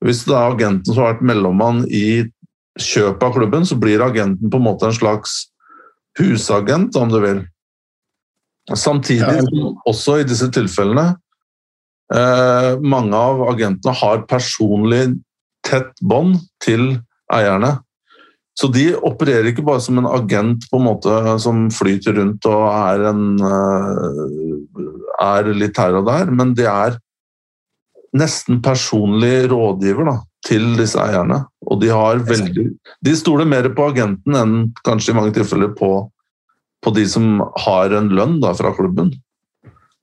[0.00, 2.24] Hvis det er agenten som har vært mellommann i
[2.80, 5.34] kjøpet av klubben, så blir agenten på en måte en slags
[6.16, 7.42] husagent, om du vil.
[8.72, 11.18] Samtidig som også i disse tilfellene
[12.10, 15.04] mange av agentene har personlig
[15.66, 16.96] tett bånd til
[17.30, 17.76] eierne.
[18.58, 22.64] Så de opererer ikke bare som en agent på en måte som flyter rundt og
[22.68, 24.90] er, en, eh,
[25.24, 26.98] er litt her og der, men de er
[28.16, 31.44] nesten personlig rådgiver da, til disse eierne.
[31.70, 32.66] Og de har veldig
[33.06, 36.10] De stoler mer på agenten enn kanskje i mange tilfeller på,
[36.82, 39.14] på de som har en lønn da, fra klubben.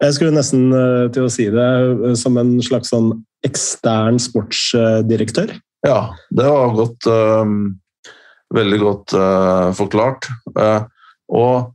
[0.04, 3.12] Jeg skulle nesten uh, til å si det uh, som en slags sånn
[3.46, 5.56] ekstern sportsdirektør.
[5.86, 7.46] Ja, det var godt uh,
[8.56, 9.12] Veldig godt
[9.76, 10.24] forklart.
[11.28, 11.74] og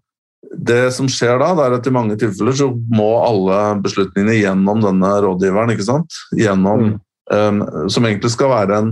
[0.57, 4.81] det som skjer da, det er at i mange tilfeller så må alle beslutningene gjennom
[4.81, 5.75] denne rådgiveren.
[5.75, 6.17] ikke sant?
[6.33, 6.95] Gjennom,
[7.29, 7.61] mm.
[7.93, 8.91] som egentlig skal være en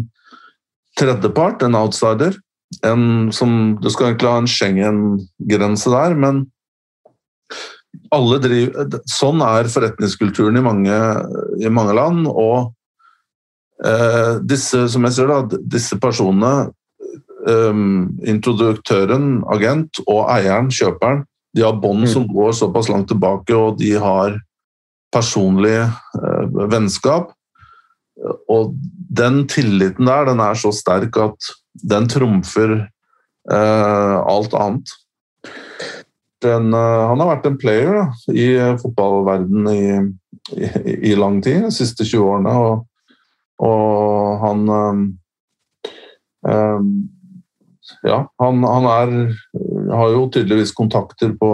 [1.00, 2.36] tredjepart, en outsider.
[2.84, 6.44] En som, du skal egentlig ha en Schengen-grense der, men
[8.42, 10.98] driver, sånn er forretningskulturen i mange,
[11.60, 12.28] i mange land.
[12.28, 12.72] Og
[13.84, 16.70] eh, disse, som jeg ser da, disse personene,
[17.46, 17.82] eh,
[18.30, 21.26] introduktøren, agent og eieren, kjøperen,
[21.56, 22.32] de har bånd som mm.
[22.34, 24.38] går såpass langt tilbake, og de har
[25.14, 27.32] personlig eh, vennskap.
[28.52, 28.74] Og
[29.10, 31.52] den tilliten der, den er så sterk at
[31.86, 32.76] den trumfer
[33.50, 34.94] eh, alt annet.
[36.44, 38.48] Den, uh, han har vært en player da, i
[38.80, 39.84] fotballverden i,
[40.56, 42.54] i, i, lang tid, de siste 20 årene.
[42.56, 42.84] Og,
[43.66, 45.06] og han um,
[46.48, 46.92] um,
[48.06, 49.16] Ja, han, han er
[49.90, 51.50] har jo tydeligvis kontakter på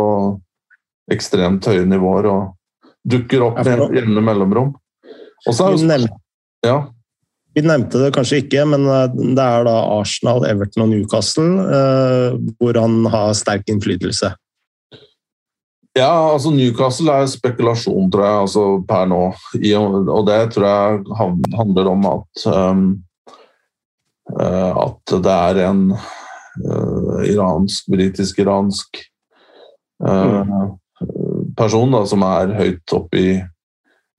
[1.13, 2.53] ekstremt høye nivåer og
[3.07, 4.75] dukker opp med jevne mellomrom.
[5.47, 6.19] vi, nevnte,
[6.67, 6.79] ja.
[7.55, 9.05] vi nevnte det kanskje ikke, men eh,
[9.37, 14.33] det er da Arsenal, Everton og Newcastle eh, hvor han har sterk innflytelse.
[15.97, 19.23] Ja, altså Newcastle er spekulasjon, tror jeg, altså per nå.
[20.13, 21.01] Og det tror jeg
[21.57, 22.83] handler om at um,
[24.37, 28.89] at det er en uh, iransk, britisk-iransk
[30.05, 30.45] uh,
[31.57, 33.43] person da, som er høyt oppe i,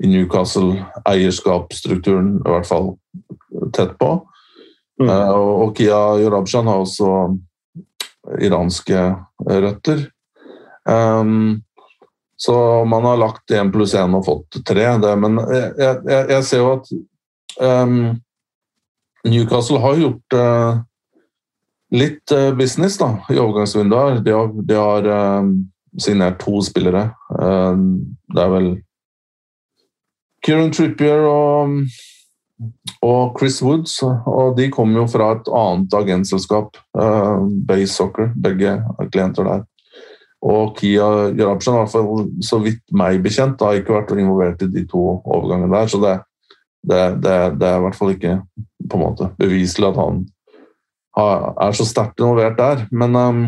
[0.02, 2.88] i Newcastle-eierskapsstrukturen, i hvert fall
[3.76, 4.10] tett på.
[5.02, 5.10] Mm.
[5.12, 5.34] Uh,
[5.68, 7.10] og Kia Yorabshan har også
[8.42, 10.00] iranske røtter.
[10.88, 11.67] Um,
[12.38, 14.86] så man har lagt én pluss én og fått tre.
[15.02, 16.92] Det, men jeg, jeg, jeg, ser jo at
[17.66, 17.96] um,
[19.26, 20.82] Newcastle har gjort uh,
[21.98, 24.22] litt uh, business da, i overgangsvinduet.
[24.26, 25.10] De har, de har
[25.42, 25.56] um,
[25.98, 27.08] signert to spillere.
[27.34, 27.88] Um,
[28.36, 28.70] det er vel
[30.46, 31.74] Kieran Trippier og,
[33.02, 33.98] og, Chris Woods.
[34.06, 38.30] Og de kommer jo fra et annet agentselskap, Base Soccer.
[38.46, 39.66] Begge er klienter der.
[40.46, 44.70] Og Kia Jarabshan, i hvert fall så vidt meg bekjent, har ikke vært involvert i
[44.70, 45.90] de to overgangene der.
[45.90, 46.16] Så det,
[46.86, 48.36] det, det, det er i hvert fall ikke
[48.88, 50.26] på en måte beviselig at han
[51.18, 52.86] er så sterkt involvert der.
[52.92, 53.42] Men, um,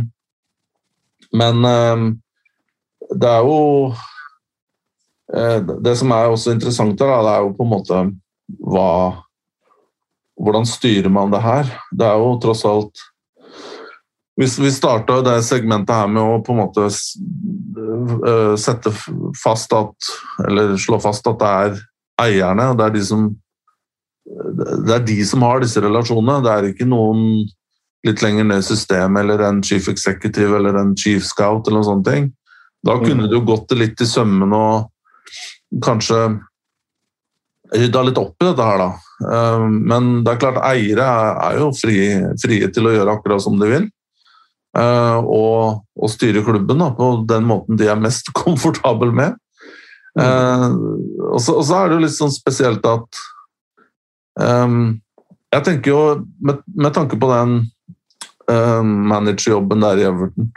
[1.29, 2.07] men um,
[3.09, 3.93] det er jo
[5.33, 8.01] eh, Det som er også interessant her, det er jo på en måte
[8.59, 8.89] hva
[10.39, 11.67] Hvordan styrer man det her?
[11.91, 13.01] Det er jo tross alt
[14.39, 18.93] vi starta det segmentet her med å på en måte eh, sette
[19.35, 20.11] fast at
[20.47, 21.79] Eller slå fast at det er
[22.23, 23.29] eierne, det er de som
[24.29, 26.43] det er de som har disse relasjonene.
[26.45, 27.23] Det er ikke noen
[28.05, 31.87] litt lenger ned i systemet, eller en chief executive eller en chief scout, eller noen
[31.87, 32.27] sånne ting.
[32.85, 33.05] Da mm.
[33.07, 36.21] kunne du gått det litt i sømmene og kanskje
[37.75, 38.89] rydda litt opp i dette her, da.
[39.33, 41.07] Eh, men det er klart, eiere
[41.49, 43.89] er jo frie, frie til å gjøre akkurat som de vil.
[44.79, 49.37] Eh, og, og styre klubben da, på den måten de er mest komfortabel med.
[50.19, 50.73] Mm.
[51.29, 53.19] Og, så, og, så, er det jo litt sånn spesielt at
[54.41, 54.97] um,
[55.53, 55.99] Jeg tenker jo,
[56.43, 57.53] med, med tanke på den
[58.49, 60.49] uh, managerjobben der i Everton.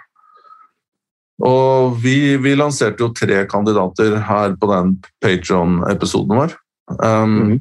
[1.46, 6.56] Og vi, vi, lanserte jo tre kandidater her på den Patron-episoden vår.
[6.96, 7.54] Um, mm.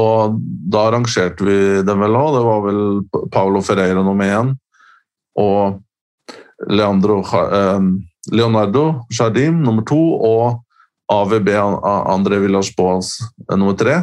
[0.00, 0.40] Og
[0.74, 2.34] da rangerte vi dem vel òg.
[2.34, 2.84] Det var vel
[3.36, 4.54] Paulo Ferreira nummer én
[5.40, 5.80] og
[6.70, 7.96] Leandro, um,
[8.32, 10.60] Leonardo Jardim nummer to og
[11.12, 13.18] AVB André Villas Boas
[13.50, 13.98] nummer tre.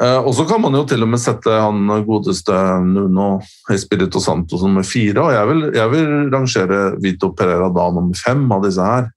[0.00, 3.36] Eh, og så kan man jo til og med sette han godeste Nuno
[3.70, 5.20] Espirito Santo som nummer fire.
[5.20, 9.10] Og jeg vil, jeg vil, rangere Vito Pereira da nummer fem av disse her.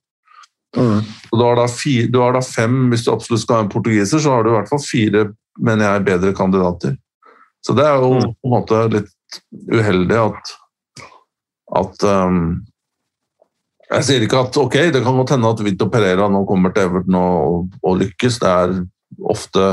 [0.76, 1.00] Mm.
[1.32, 4.36] Du, har fire, du, har da fem, Hvis du absolutt skal ha en portugiser, så
[4.36, 5.30] har du i hvert fall fire
[5.64, 6.98] mener jeg, bedre kandidater.
[7.66, 8.34] Så det er jo mm.
[8.36, 9.40] på en måte litt
[9.72, 10.56] uheldig at,
[11.76, 12.40] at um,
[13.92, 16.88] Jeg sier ikke at ok, det kan godt hende at Vito Pereira nå kommer til
[16.90, 18.40] Everton og, og lykkes.
[18.42, 18.76] Det er
[19.22, 19.68] ofte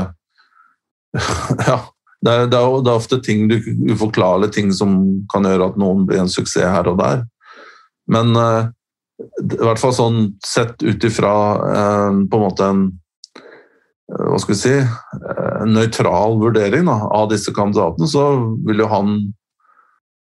[1.69, 1.79] ja.
[2.23, 3.57] Det er, det, er, det er, ofte ting du,
[3.91, 4.93] uforklarlige ting som
[5.33, 7.25] kan gjøre at noen blir en suksess her og der.
[8.07, 8.69] Men uh,
[9.41, 12.85] i hvert fall sånn sett ut ifra uh, på en måte en
[14.13, 14.73] hva skal vi si,
[15.63, 18.25] en nøytral vurdering da, av disse kandidatene, så
[18.67, 19.15] vil jo han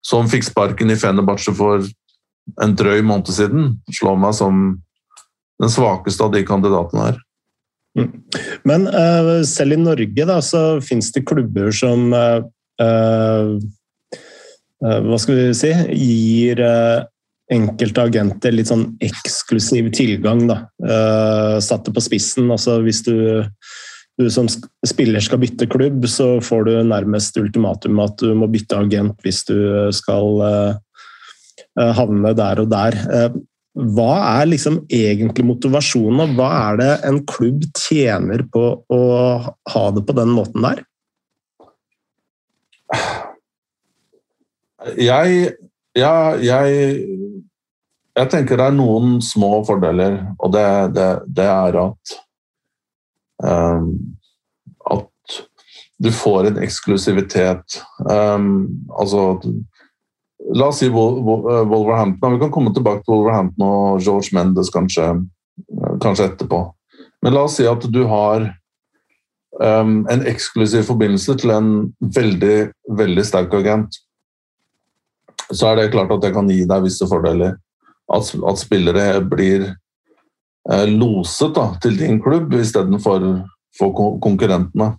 [0.07, 1.85] som fikk sparken i Fenerbahçe for
[2.63, 4.67] en drøy måned siden, slår meg som
[5.63, 7.19] den svakeste av de kandidatene her.
[7.97, 8.11] Mm.
[8.69, 12.45] Men uh, selv i Norge da, så finnes det klubber som uh,
[12.83, 13.57] uh,
[14.85, 16.61] Hva skal vi si Gir
[17.47, 20.43] enkelte agenter litt sånn eksklusiv tilgang.
[20.51, 20.57] da.
[21.63, 22.51] Satt det på spissen.
[22.51, 23.15] altså Hvis du,
[24.17, 28.79] du, som spiller skal bytte klubb, så får du nærmest ultimatum at du må bytte
[28.81, 29.59] agent hvis du
[29.95, 30.41] skal
[31.77, 32.97] havne der og der.
[33.77, 39.01] Hva er liksom egentlig motivasjonen, og hva er det en klubb tjener på å
[39.75, 40.81] ha det på den måten der?
[44.97, 45.51] Jeg,
[45.99, 46.97] ja, jeg,
[48.17, 52.17] jeg tenker det er noen små fordeler, og det, det, det er at
[53.45, 55.37] At
[55.99, 57.81] du får en eksklusivitet.
[58.05, 59.39] Um, altså
[60.55, 62.33] La oss si eh, Wolverhampton.
[62.33, 65.09] Vi kan komme tilbake til Wolverhampton og George Mendes kanskje,
[65.59, 66.61] eh, kanskje etterpå.
[67.23, 68.45] Men la oss si at du har
[69.59, 72.59] um, en eksklusiv forbindelse til en veldig,
[72.99, 73.99] veldig sterk agent.
[75.51, 77.57] Så er det klart at det kan gi deg visse fordeler.
[78.13, 79.73] At, at spillere blir
[80.67, 83.27] loset da, til din klubb istedenfor
[83.79, 84.97] for konkurrentene.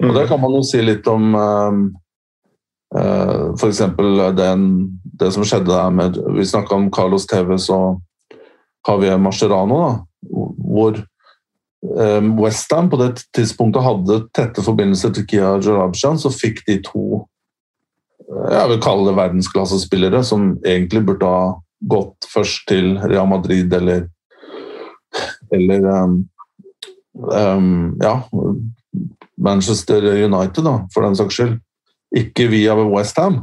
[0.00, 1.34] Og Det kan man jo si litt om
[2.88, 3.82] Uh, F.eks.
[5.20, 7.98] det som skjedde der med Vi snakka om Carlos Tevez og
[8.88, 9.90] Javier Mascherano, da,
[10.72, 11.02] hvor
[12.40, 17.26] Westham på det tidspunktet hadde tette forbindelser til Kia Jarabshan, så fikk de to
[18.24, 23.72] eh, jeg vil kalle det verdensklassespillere som egentlig burde ha gått først til Real Madrid
[23.72, 24.08] eller
[25.54, 26.18] eller um,
[27.32, 28.14] um, ja
[29.38, 31.58] Manchester United, da, for den saks skyld
[32.16, 33.42] ikke via Westham.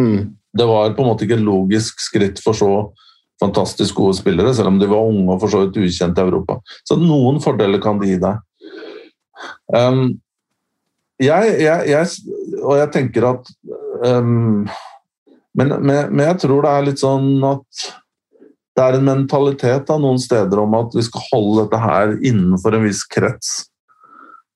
[0.00, 0.36] Mm.
[0.58, 2.70] Det var på en måte ikke et logisk skritt for så
[3.40, 6.58] fantastisk gode spillere, selv om de var unge og for så vidt ukjente i Europa.
[6.88, 8.40] Så noen fordeler kan de gi deg.
[9.72, 10.16] Um,
[11.20, 13.50] jeg, jeg, jeg, og jeg tenker at
[14.04, 14.66] um,
[15.56, 17.86] men, men, men, jeg tror det er litt sånn at
[18.76, 22.76] det er en mentalitet av noen steder om at vi skal holde dette her innenfor
[22.76, 23.54] en viss krets.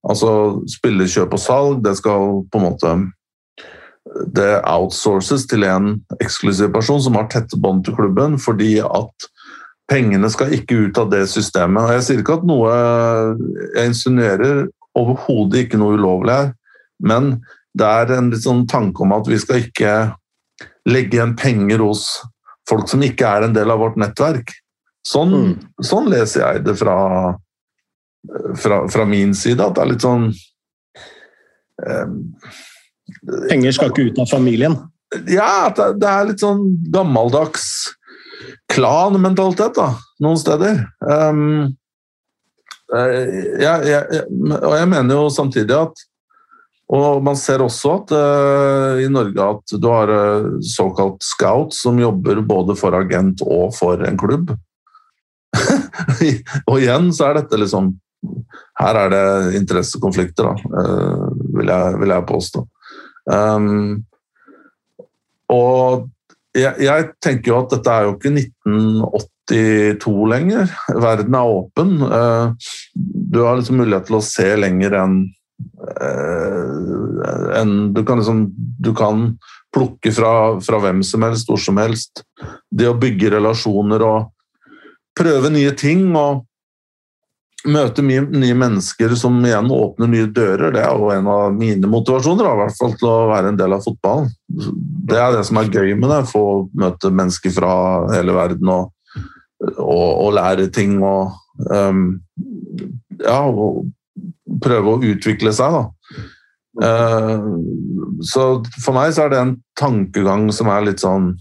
[0.04, 2.92] Altså spillerkjøp og salg, det skal på en måte
[4.34, 9.28] det outsources til en eksklusiv person som har tette bånd til klubben, fordi at
[9.90, 11.82] pengene skal ikke ut av det systemet.
[11.84, 12.72] Og jeg sier ikke at noe
[13.76, 14.68] Jeg insinuerer
[14.98, 16.52] overhodet ikke noe ulovlig her,
[17.00, 17.38] men
[17.78, 19.94] det er en litt sånn tanke om at vi skal ikke
[20.90, 22.06] legge igjen penger hos
[22.70, 24.54] folk som ikke er en del av vårt nettverk.
[25.06, 25.84] Sånn, mm.
[25.86, 26.96] sånn leser jeg det fra,
[28.60, 30.26] fra, fra, min side, at det er litt sånn
[31.86, 32.18] um,
[33.48, 34.76] Penger skal ikke ut av familien?
[35.26, 36.62] Ja, det er litt sånn
[36.92, 37.64] gammeldags
[38.70, 39.88] klanmentalitet da,
[40.22, 40.84] noen steder.
[41.02, 41.72] Um,
[42.90, 44.22] jeg, jeg,
[44.60, 46.04] og jeg mener jo samtidig at
[46.90, 52.00] Og man ser også at uh, i Norge at du har uh, såkalt scout som
[52.02, 54.50] jobber både for agent og for en klubb.
[56.70, 57.88] og igjen så er dette liksom
[58.78, 62.66] Her er det interessekonflikter, da, uh, vil, jeg, vil jeg påstå.
[63.30, 64.02] Um,
[65.50, 66.08] og
[66.56, 70.72] jeg, jeg, tenker jo at dette er jo ikke 1982 lenger.
[70.90, 71.94] Verden er åpen.
[73.30, 75.20] Du har liksom mulighet til å se lenger enn
[77.60, 78.44] en, du, kan liksom,
[78.78, 79.38] du kan
[79.74, 82.24] plukke fra, fra hvem som helst, hvor som helst.
[82.70, 84.30] Det å bygge relasjoner og
[85.18, 86.08] prøve nye ting.
[86.16, 86.46] og
[87.68, 91.90] møte mye nye mennesker som igjen åpner nye dører, det er jo en av mine
[91.92, 92.46] motivasjoner.
[92.48, 94.30] i hvert fall til å være en del av fotballen.
[95.10, 96.22] Det er det som er gøy med det.
[96.30, 97.74] Få møte mennesker fra
[98.14, 98.94] hele verden og,
[99.76, 101.36] og, og lære ting og
[101.68, 102.20] um,
[103.20, 103.90] Ja, og
[104.62, 105.84] prøve å utvikle seg, da.
[106.80, 107.48] Uh,
[108.24, 108.44] så
[108.78, 111.32] for meg så er det en tankegang som er litt sånn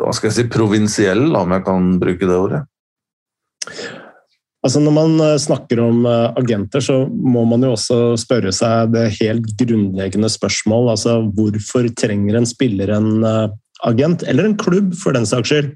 [0.00, 2.62] hva skal jeg si, provinsiell, om jeg kan bruke det ordet?
[4.60, 8.92] Altså Når man eh, snakker om eh, agenter, så må man jo også spørre seg
[8.92, 10.90] det helt grunnleggende spørsmål.
[10.92, 13.46] Altså hvorfor trenger en spiller en eh,
[13.88, 15.72] agent, eller en klubb for den saks skyld?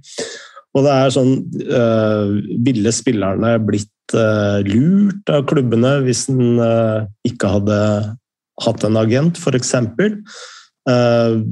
[0.74, 1.34] Og det er sånn
[1.70, 2.34] uh,
[2.66, 7.78] Ville spillerne blitt uh, lurt av klubbene hvis en uh, ikke hadde
[8.64, 9.74] hatt en agent, f.eks.?
[10.84, 11.42] Uh,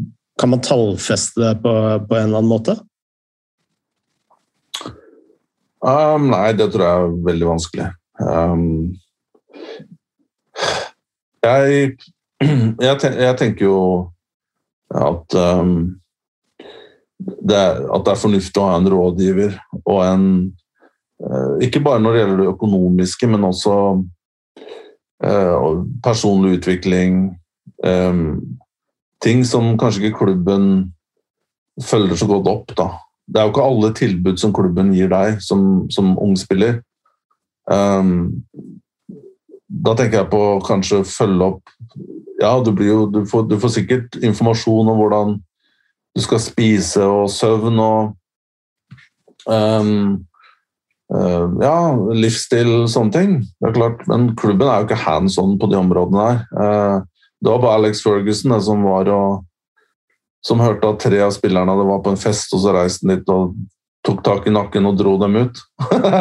[0.41, 1.73] kan man tallfeste det på,
[2.09, 2.77] på en eller annen måte?
[5.83, 7.89] Um, nei, det tror jeg er veldig vanskelig.
[8.23, 8.67] Um,
[11.43, 11.97] jeg,
[12.87, 13.81] jeg, ten, jeg, tenker jo
[14.95, 15.75] at um,
[17.23, 20.27] det er, at det er fornuftig å ha en rådgiver og en
[21.23, 23.77] uh, Ikke bare når det gjelder det økonomiske, men også
[25.27, 25.69] uh,
[26.03, 27.23] personlig utvikling.
[27.85, 28.59] Um,
[29.23, 30.67] ting som kanskje ikke klubben
[31.83, 32.77] følger så godt opp.
[32.77, 32.89] da.
[33.27, 36.83] Det er jo ikke alle tilbud som klubben gir deg som, som ung spiller.
[39.73, 41.73] Da tenker jeg på kanskje følge opp
[42.43, 45.37] Ja, du, jo, du, får, du, får, sikkert informasjon om hvordan
[46.17, 48.13] du skal spise og søvn og
[49.49, 50.21] um,
[51.15, 51.77] uh, Ja,
[52.17, 53.39] livsstil og sånne ting.
[53.61, 56.45] Det er klart, Men klubben er jo ikke hands on på de områdene der.
[56.53, 59.43] Uh, det var bare Alex Ferguson det, som var og
[60.47, 63.15] som hørte at tre av spillerne det var på en fest, og så reiste han
[63.15, 63.55] dit og
[64.03, 65.61] tok tak i nakken og dro dem ut.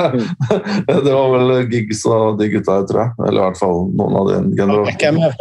[0.87, 3.13] det var vel gigs av de gutta, tror jeg.
[3.25, 5.33] Eller i hvert fall noen av den generasjonen.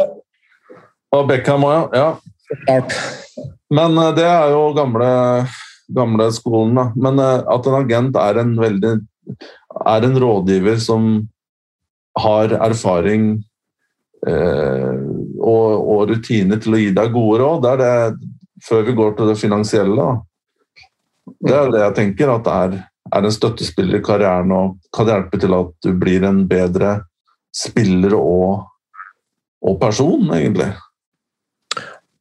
[1.13, 2.07] Og Beckham òg, ja.
[3.71, 5.11] Men eh, det er jo gamle,
[5.95, 6.87] gamle skolen, da.
[6.95, 8.95] Men eh, at en agent er en veldig
[9.87, 11.07] er en rådgiver som
[12.19, 13.29] har erfaring
[14.27, 14.97] eh,
[15.39, 19.15] og, og rutiner til å gi deg gode råd, det er det før vi går
[19.17, 20.09] til det finansielle.
[21.41, 22.75] Da det er det jeg tenker, at er,
[23.15, 26.99] er en støttespiller i karrieren og kan hjelpe til at du blir en bedre
[27.55, 28.67] spiller og,
[29.65, 30.69] og person, egentlig.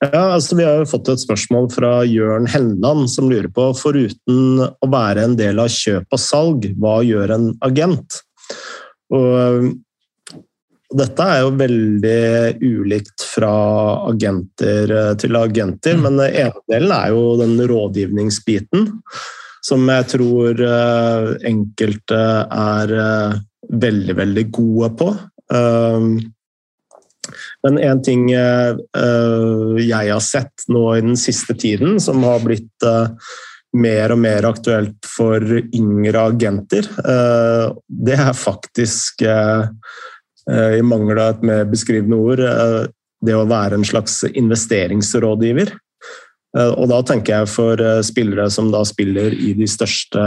[0.00, 4.62] Ja, altså Vi har jo fått et spørsmål fra Jørn Helland, som lurer på foruten
[4.64, 8.22] å være en del av kjøp og salg, hva gjør en agent?
[9.12, 9.68] Og
[10.90, 12.22] dette er jo veldig
[12.64, 13.52] ulikt fra
[14.10, 16.02] agenter eh, til agenter, mm.
[16.06, 18.88] men ene delen er jo den rådgivningsbiten,
[19.62, 23.38] som jeg tror eh, enkelte er eh,
[23.70, 25.12] veldig, veldig gode på.
[27.66, 32.86] Men en ting jeg har sett nå i den siste tiden, som har blitt
[33.76, 36.88] mer og mer aktuelt for yngre agenter,
[37.84, 39.20] det er faktisk
[40.50, 42.88] Eh, i mangel av et mer beskrivende ord, eh,
[43.20, 45.74] det å være en slags investeringsrådgiver.
[46.56, 47.76] Eh, og da tenker jeg for
[48.06, 50.20] spillere som da spiller i de største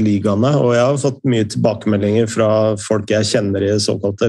[0.00, 0.50] ligaene.
[0.60, 2.50] Og jeg har fått mye tilbakemeldinger fra
[2.82, 4.26] folk jeg kjenner i det såkalte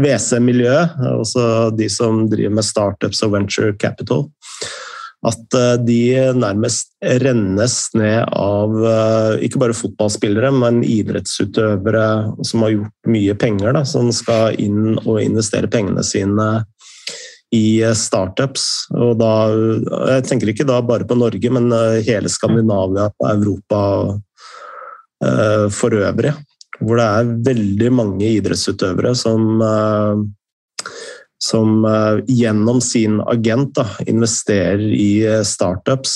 [0.00, 0.86] WC-miljøet.
[1.14, 4.30] altså de som driver med startups og venture capital
[5.26, 6.02] at eh, de
[6.36, 12.06] nærmest rennes ned av eh, ikke bare fotballspillere, men idrettsutøvere
[12.46, 16.48] som har gjort mye penger, da, som skal inn og investere pengene sine
[17.54, 18.66] i eh, startups.
[18.94, 19.32] Og da,
[20.14, 21.70] jeg tenker ikke da bare på Norge, men
[22.06, 23.80] hele Skandinavia og Europa
[25.76, 26.30] for øvrig.
[26.80, 29.60] Hvor det er veldig mange idrettsutøvere som
[31.40, 31.84] som
[32.24, 35.10] gjennom sin agent da, investerer i
[35.44, 36.14] startups.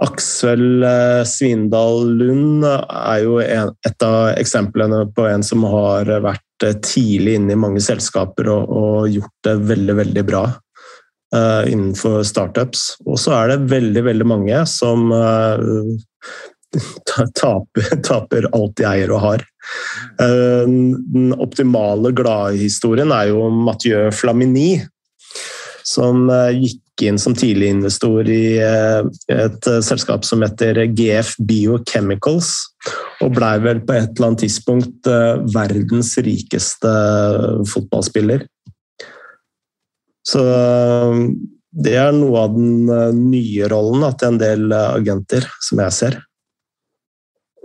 [0.00, 0.84] Aksel
[1.28, 6.44] Svindal Lund er jo et av eksemplene på en som har vært
[6.84, 10.44] tidlig inne i mange selskaper og, og gjort det veldig, veldig bra
[11.30, 12.80] innenfor startups.
[13.06, 15.12] Og så er det veldig, veldig mange som
[17.40, 19.44] taper, taper alt de eier og har.
[20.20, 24.82] Uh, den optimale gladhistorien er jo Mathieu Flamini,
[25.86, 26.60] som eh,
[27.08, 29.00] inn som tidliginvestor i eh,
[29.34, 32.52] et selskap som heter GF Biochemicals,
[33.24, 35.10] og blei vel på et eller annet tidspunkt
[35.54, 36.92] verdens rikeste
[37.68, 38.46] fotballspiller.
[40.24, 40.40] Så
[41.70, 42.88] det er noe av den
[43.28, 46.18] nye rollen til en del agenter, som jeg ser.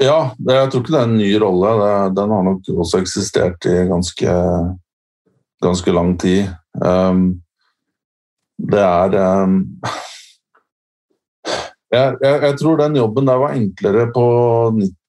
[0.02, 1.72] Ja, jeg tror ikke det er en ny rolle.
[2.18, 4.36] Den har nok også eksistert i ganske,
[5.64, 6.52] ganske lang tid.
[6.82, 7.40] Um,
[8.58, 9.58] det er um,
[11.94, 14.26] jeg, jeg, jeg, tror den jobben der var enklere på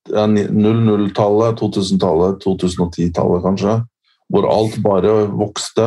[0.06, 3.76] 00-tallet, 2000-tallet, 2010-tallet kanskje.
[4.30, 5.86] Hvor alt bare vokste,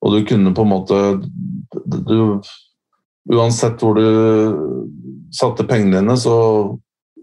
[0.00, 1.00] og du kunne på en måte
[1.84, 2.40] du,
[3.30, 4.06] Uansett hvor du
[5.36, 6.36] satte pengene dine, så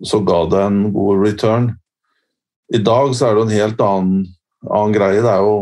[0.06, 1.72] så ga det en god return.
[2.74, 4.26] I dag så er det en helt annen,
[4.68, 5.24] annen greie.
[5.24, 5.56] Det er jo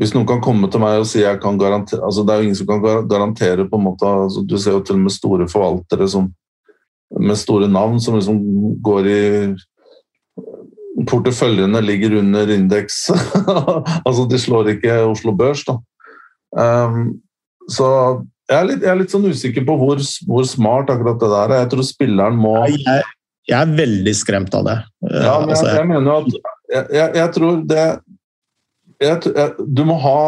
[0.00, 2.46] Hvis noen kan komme til meg og si jeg kan garantere altså Det er jo
[2.46, 5.48] ingen som kan garantere på en måte altså Du ser jo til og med store
[5.52, 6.30] forvaltere som,
[7.20, 8.40] med store navn som liksom
[8.84, 9.20] går i
[11.08, 13.06] Porteføljene ligger under indeks.
[14.06, 15.78] altså de slår ikke Oslo Børs, da.
[16.52, 17.14] Um,
[17.72, 17.88] så
[18.50, 21.54] jeg er, litt, jeg er, litt, sånn usikker på hvor, hvor, smart akkurat det der
[21.54, 21.62] er.
[21.64, 23.02] Jeg tror spilleren må jeg,
[23.48, 24.78] jeg er veldig skremt av det.
[25.08, 27.86] Ja, men Altså, jeg, jeg mener at jeg, jeg, jeg tror det
[29.02, 30.18] jeg, du, må ha,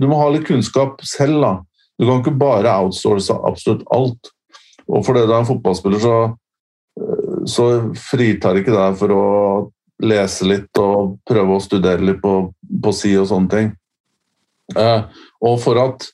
[0.00, 1.52] du må ha litt kunnskap selv, da.
[1.96, 4.32] Du kan ikke bare outsource absolutt alt.
[4.86, 6.16] Og fordi du er en fotballspiller, så,
[7.00, 9.24] eh, så fritar ikke deg for å
[10.04, 13.72] lese litt og prøve å studere litt på, på si og sånne ting.
[14.76, 15.02] Eh,
[15.46, 16.08] og for at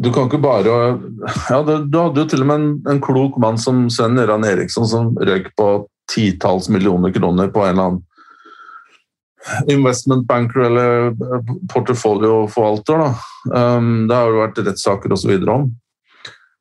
[0.00, 0.70] du kan ikke bare
[1.52, 4.46] ja, Du, du hadde jo til og med en, en klok mann som Sven Göran
[4.48, 5.68] Eriksson som røyk på
[6.10, 8.02] titalls millioner kroner på en eller annen
[9.70, 11.14] investment banker eller
[11.72, 13.06] portefolioforvalter.
[13.54, 15.34] Um, det har jo vært rettssaker osv.
[15.52, 15.72] om.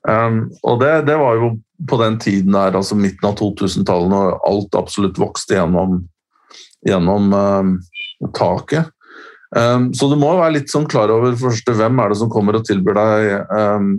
[0.08, 1.54] Um, og det, det var jo
[1.90, 6.02] på den tiden der, altså midten av 2000-tallet, når alt absolutt vokste gjennom,
[6.88, 7.74] gjennom um,
[8.36, 8.92] taket.
[9.56, 12.32] Um, så du må være litt sånn klar over for første, hvem er det som
[12.34, 13.92] kommer og tilbyr deg um,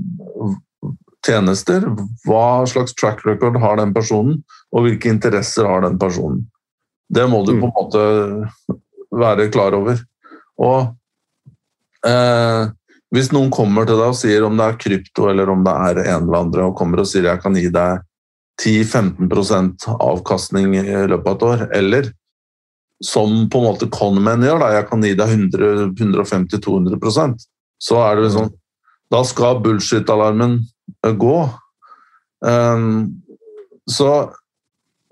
[1.25, 1.87] tjenester.
[2.27, 4.43] Hva slags track record har den personen,
[4.75, 6.45] og hvilke interesser har den personen.
[7.09, 8.03] Det må du på en måte
[9.15, 10.01] være klar over.
[10.63, 10.81] Og
[12.09, 12.63] eh,
[13.15, 15.95] hvis noen kommer til deg og sier om det er krypto eller om det er
[16.07, 17.91] en eller andre, og kommer og sier jeg kan gi deg
[18.63, 22.05] 10-15 avkastning i løpet av et år, eller
[23.05, 27.43] som på en måte Conman gjør, da, jeg kan gi deg 150-200%
[27.85, 28.53] så er det liksom
[29.13, 30.57] Da skal bullshit-alarmen
[31.07, 31.37] eh, gå.
[32.41, 33.21] Um,
[33.87, 34.33] så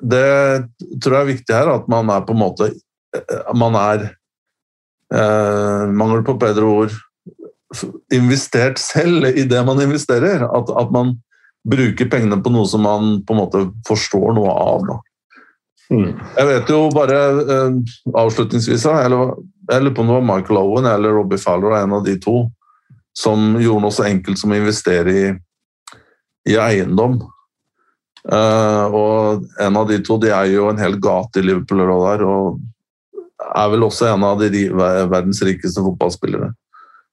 [0.02, 0.66] det
[1.02, 4.08] tror jeg er viktig her, at man er på en måte eh, Man er
[5.14, 7.00] eh, Mangel på bedre ord
[8.12, 10.42] investert selv i det man investerer.
[10.44, 11.14] At, at, man
[11.68, 14.90] bruker pengene på noe som man på en måte forstår noe av.
[15.92, 16.10] Mm.
[16.36, 17.78] Jeg vet jo bare eh,
[18.18, 19.36] avslutningsvis eller,
[19.70, 22.48] Jeg lurer på om det var Michael Owen eller Robbie Fowler, en av de to,
[23.16, 25.24] som gjorde noe så enkelt som å investere i,
[26.50, 27.20] i eiendom.
[28.22, 32.04] Uh, og en av de to de eier jo en hel gate i Liverpool og
[32.06, 32.60] der, og
[33.42, 36.52] er vel også en av de verdens rikeste fotballspillere.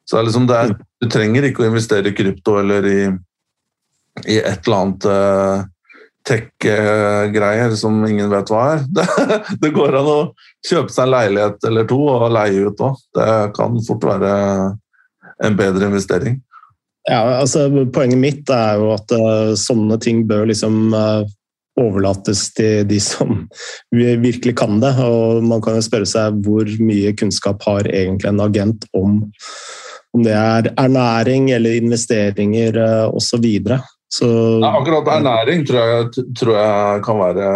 [0.06, 3.02] Så det er liksom det er, du trenger ikke å investere i krypto eller i,
[4.26, 5.66] i et eller annet uh,
[6.30, 8.86] tech-greier som ingen vet hva er.
[8.96, 10.20] Det, det går an å
[10.66, 13.02] kjøpe seg en leilighet eller to og leie ut òg.
[13.18, 14.34] Det kan fort være
[15.46, 16.40] en bedre investering.
[17.10, 21.24] Ja, altså Poenget mitt er jo at uh, sånne ting bør liksom uh,
[21.80, 23.48] overlates til de som
[24.26, 24.94] virkelig kan det.
[25.02, 29.22] Og man kan jo spørre seg hvor mye kunnskap har egentlig en agent om
[30.18, 33.44] om det er ernæring eller investeringer uh, osv.
[34.10, 34.26] Så,
[34.64, 37.50] Ja, akkurat ernæring tror jeg, tror jeg kan være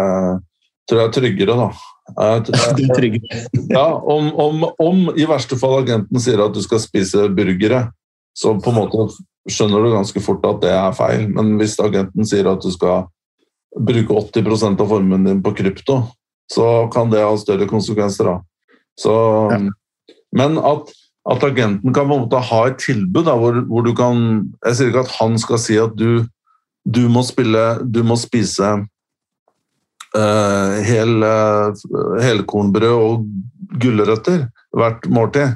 [0.86, 1.68] tror jeg er tryggere, da.
[2.20, 3.40] Jeg- tryggere.
[3.72, 7.88] Ja, om, om, om i verste fall agenten sier at du skal spise burgere,
[8.38, 9.08] så på en måte
[9.50, 11.28] skjønner du ganske fort at det er feil.
[11.32, 13.06] Men hvis agenten sier at du skal
[13.74, 16.02] bruke 80 av formuen din på krypto,
[16.52, 18.30] så kan det ha større konsekvenser.
[18.30, 18.36] Da.
[19.00, 19.14] Så,
[19.52, 19.64] Ja.
[20.34, 20.90] Men at,
[21.30, 24.74] at agenten kan på en måte ha et tilbud da, hvor, hvor du kan Jeg
[24.74, 26.24] sier ikke at han skal si at du,
[26.82, 28.72] du må spille Du må spise
[30.18, 31.70] uh, hel, uh,
[32.18, 33.28] helkornbrød og
[33.80, 35.54] gulrøtter hvert måltid.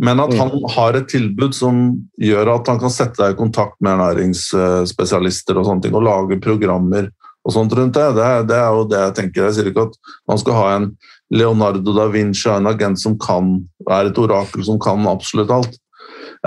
[0.00, 0.38] Men at Mm.
[0.40, 1.80] han har et tilbud som
[2.18, 6.38] gjør at han kan sette deg i kontakt med ernæringsspesialister og sånne ting, og lage
[6.40, 7.10] programmer
[7.44, 8.06] og sånt rundt det.
[8.16, 9.44] Det, er- det er jo det jeg tenker.
[9.48, 9.94] Jeg sier ikke at
[10.28, 10.96] man skal ha en
[11.32, 13.52] Leonardo da Vinci, en agent som kan,
[13.88, 15.76] er et orakel som kan absolutt alt.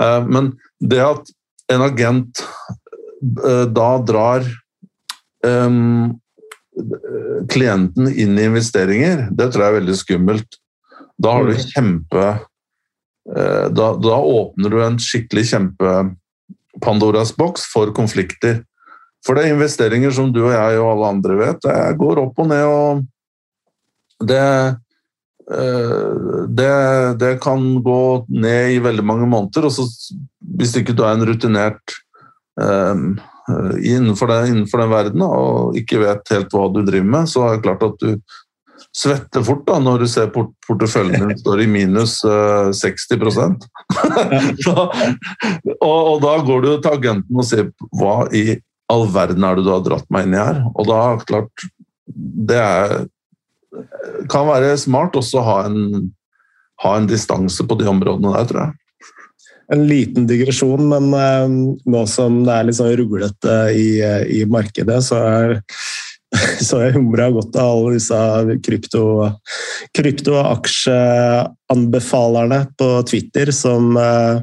[0.00, 0.52] Eh, Men
[0.82, 1.30] det at
[1.70, 2.42] en agent
[3.44, 4.44] eh, da drar
[5.46, 6.18] um,
[7.48, 10.58] klienten inn i investeringer, det tror jeg er veldig skummelt.
[11.22, 11.64] Da har du Mm.
[11.70, 12.40] kjempe
[13.24, 15.92] da, da åpner du en skikkelig kjempe
[16.84, 18.62] Pandoras boks for konflikter.
[19.24, 22.40] For det er investeringer som du og jeg og alle andre vet, det går opp
[22.44, 24.40] og ned, og det
[25.48, 26.14] eh,
[26.48, 26.72] det,
[27.20, 29.68] det kan gå ned i veldig mange måneder.
[29.68, 29.88] og så
[30.40, 31.96] Hvis ikke du er en rutinert
[32.56, 33.16] um,
[33.80, 37.56] innenfor, det, innenfor den verden og ikke vet helt hva du driver med, så er
[37.56, 38.36] det klart at du
[38.94, 43.16] svetter fort da, når du ser port porteføljen din står i minus uh, 60
[44.64, 44.74] så,
[45.80, 48.58] og, og da går du til agenten og sier hva i
[48.92, 50.62] all verden er det du har dratt meg inn i her?
[50.74, 51.68] Og da klart
[52.06, 53.06] Det er,
[54.30, 56.10] kan være smart også å ha en,
[56.84, 58.74] ha en distanse på de områdene der, tror jeg.
[59.72, 61.54] En liten digresjon, men eh,
[61.88, 65.56] nå som det er litt sånn ruglete i, eh, i markedet, så er
[66.66, 68.18] så jeg humra godt av alle disse
[68.64, 69.02] krypto,
[69.96, 74.36] krypto- og aksjeanbefalerne på Twitter som, eh,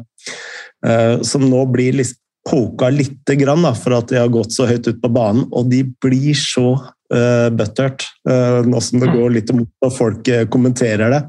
[0.87, 2.15] eh, som nå blir litt,
[2.49, 5.69] poka lite grann da, for at de har gått så høyt ut på banen, og
[5.69, 6.73] de blir så
[7.13, 8.01] uh, butthurt.
[8.27, 11.21] Uh, nå som det går litt imot og folk uh, kommenterer det.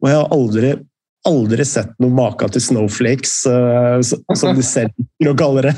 [0.00, 0.72] Og jeg har aldri,
[1.28, 5.74] aldri sett noe maka til snowflakes, uh, som de selv liker å kalle det,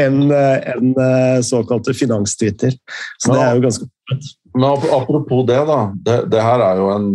[0.00, 0.94] enn en,
[1.44, 2.76] såkalte finanstwitter.
[3.22, 3.90] Så det er jo ganske
[4.54, 5.78] Men apropos det, da.
[5.94, 7.12] Det, det her er jo en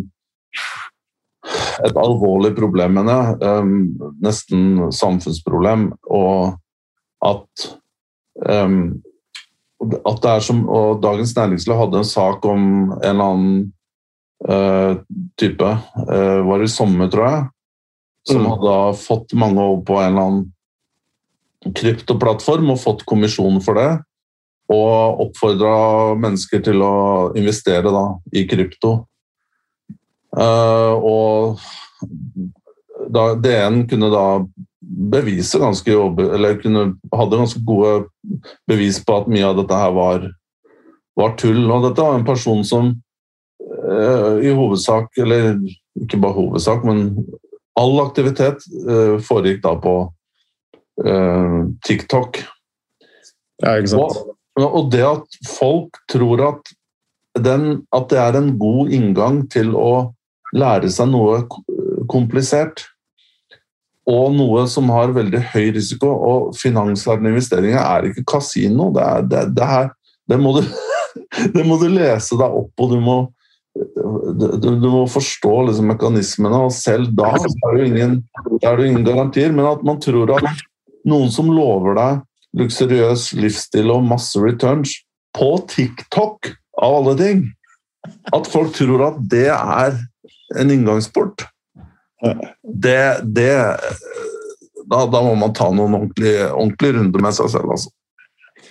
[1.80, 3.38] et alvorlig problem, mener jeg.
[3.42, 5.90] Um, nesten samfunnsproblem.
[6.12, 6.58] Og
[7.26, 7.70] at
[8.46, 9.00] um,
[9.80, 13.54] at det er som, og Dagens Næringsliv hadde en sak om en eller annen
[14.50, 15.00] uh,
[15.40, 17.46] type uh, Var i sommer, tror jeg?
[18.30, 18.50] Som mm.
[18.54, 20.48] hadde fått mange over på en eller annen
[21.76, 23.90] kryptoplattform og fått kommisjon for det.
[24.70, 26.96] Og oppfordra mennesker til å
[27.40, 28.06] investere da,
[28.38, 29.00] i krypto.
[30.30, 31.64] Uh, og
[33.10, 34.26] da, DN kunne da
[34.80, 38.06] bevise ganske eller kunne, hadde ganske gode
[38.70, 40.30] bevis på at mye av dette her var,
[41.18, 41.66] var tull.
[41.66, 45.56] Og dette var en person som uh, i hovedsak, eller
[46.00, 47.08] ikke bare hovedsak, men
[47.80, 49.96] all aktivitet uh, foregikk da på
[51.06, 52.42] uh, TikTok.
[53.64, 54.22] Ja, ikke sant.
[54.60, 56.72] Og, og, det at folk tror at,
[57.40, 60.12] den, at det er en god inngang til å
[60.56, 61.44] lære seg noe
[62.10, 62.88] komplisert,
[64.10, 66.10] og noe som har veldig høy risiko.
[66.10, 68.90] Og finanslærende investeringer er ikke kasino.
[68.96, 69.92] Det, er, det, det, her,
[70.32, 70.64] det, må du,
[71.56, 72.90] det må du lese deg opp på.
[72.90, 73.20] Du må,
[73.76, 78.16] du, du må forstå liksom, mekanismene, og selv da er det, ingen,
[78.62, 79.54] er det ingen garantier.
[79.56, 80.66] Men at man tror at
[81.08, 82.26] noen som lover deg
[82.60, 84.98] luksuriøs livsstil og masse returns
[85.38, 87.42] på TikTok, av alle ting
[88.32, 89.98] At folk tror at det er
[90.58, 91.44] en inngangsport
[92.64, 93.52] det, det
[94.90, 97.92] da, da, må man ta noen ordentlige, ordentlig runder med seg selv, altså.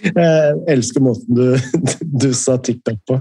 [0.03, 1.45] Jeg elsker måten du,
[2.03, 3.19] du sa TikTok på.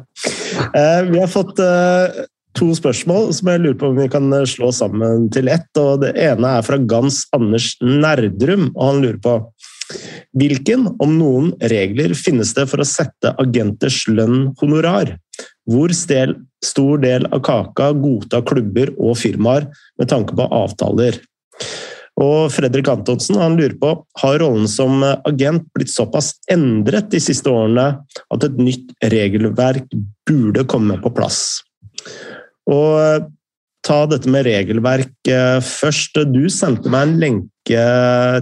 [0.58, 2.26] Eh, vi har fått eh,
[2.58, 5.70] to spørsmål som jeg lurer på om vi kan slå sammen til ett.
[5.78, 9.40] og Det ene er fra Gans Anders Nerdrum, og han lurer på
[10.38, 15.14] Hvilken, om noen, regler finnes det for å sette agenters lønn honorar?
[15.68, 21.22] Hvor stor del av kaka godtar klubber og firmaer med tanke på avtaler?
[22.18, 23.92] Og Fredrik Antonsen han lurer på
[24.24, 27.92] har rollen som agent blitt såpass endret de siste årene
[28.34, 29.92] at et nytt regelverk
[30.26, 31.60] burde komme på plass.
[32.68, 33.28] Og
[33.88, 36.20] ta dette med regelverk eh, først.
[36.28, 37.86] Du sendte meg en lenke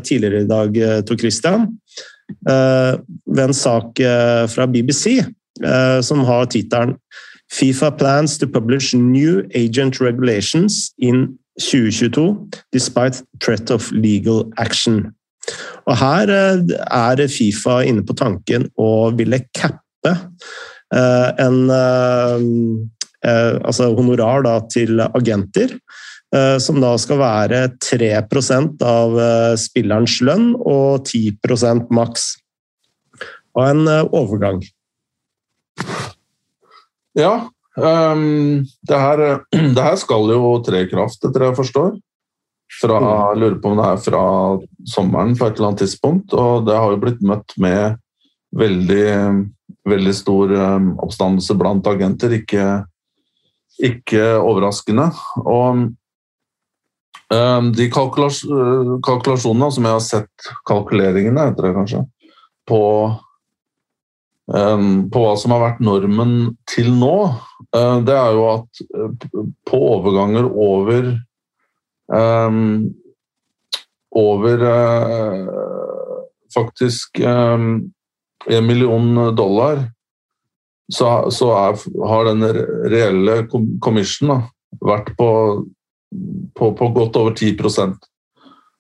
[0.06, 1.70] tidligere i dag, eh, Tor Christian,
[2.50, 2.94] eh,
[3.28, 4.02] ved en sak
[4.52, 5.20] fra BBC
[6.04, 6.98] som har tittelen
[7.48, 12.26] Fifa plans to publish new agent regulations in 2022
[12.76, 15.12] despite threat of legal action.
[15.86, 20.16] Og her er Fifa inne på tanken å ville cappe
[20.96, 21.60] en
[23.26, 25.78] Eh, altså honorar da, til agenter.
[26.36, 32.34] Eh, som da skal være 3 av eh, spillerens lønn og 10% maks.
[33.56, 34.60] Og en overgang.
[37.16, 37.48] Ja.
[37.76, 39.24] Um, det, her,
[39.76, 41.94] det, her, skal jo tre i kraft, etter det jeg forstår.
[42.80, 43.10] Fra, mm.
[43.12, 44.24] jeg lurer på om det er fra
[44.90, 46.34] sommeren på et eller annet tidspunkt.
[46.34, 48.00] Og det har jo blitt møtt med
[48.56, 49.08] veldig,
[49.86, 50.56] veldig stor
[51.04, 52.34] oppstandelse blant agenter.
[52.40, 52.66] Ikke
[53.84, 55.10] ikke overraskende.
[55.44, 55.86] Og
[57.36, 58.42] um, de kalkulas
[59.06, 62.04] kalkulasjonene som jeg har sett, kalkuleringene heter det kanskje,
[62.70, 63.25] på, um,
[64.46, 66.34] på hva som har vært normen
[66.70, 67.16] til nå,
[67.74, 71.08] uh, det er jo at uh, på overganger over
[72.14, 72.92] um,
[74.16, 76.20] over uh,
[76.54, 79.82] faktisk en million dollar
[80.94, 82.46] så, så er, har den
[82.94, 83.40] reelle
[83.82, 84.46] commission
[84.86, 85.30] vært på,
[86.54, 87.98] på, på, godt over 10%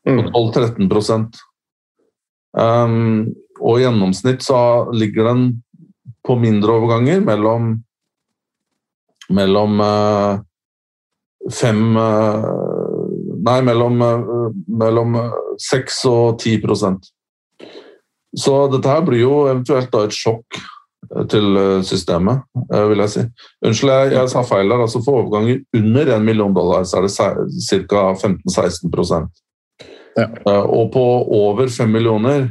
[0.06, 0.86] 12-13
[2.54, 4.60] um, Og i gjennomsnitt så
[4.94, 5.46] ligger den
[6.26, 7.76] på mindre overganger, mellom
[9.34, 10.38] mellom uh,
[11.54, 12.46] fem uh,
[13.46, 15.18] Nei, mellom, uh, mellom
[15.62, 16.64] 6 og 10
[18.38, 20.62] Så dette her blir jo eventuelt da et sjokk
[21.30, 22.44] til eh, systemet,
[22.74, 23.24] eh, vil jeg si.
[23.66, 24.84] Unnskyld, jeg, jeg sa feil der.
[24.86, 28.06] altså For overganger under 1 million dollar så er det ca.
[28.20, 29.28] 15-16
[30.16, 30.28] ja.
[30.28, 31.06] Eh, og på
[31.40, 32.50] over 5 millioner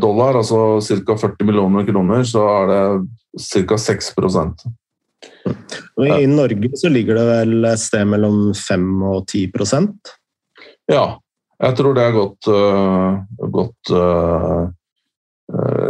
[0.00, 1.16] dollar, altså ca.
[1.16, 2.82] 40 millioner kroner, så er det
[3.40, 3.78] ca.
[3.80, 4.12] 6
[5.96, 10.12] og I Norge så ligger det vel et sted mellom 5 og 10%
[10.90, 11.04] Ja,
[11.60, 14.68] jeg tror det er godt, uh, godt uh,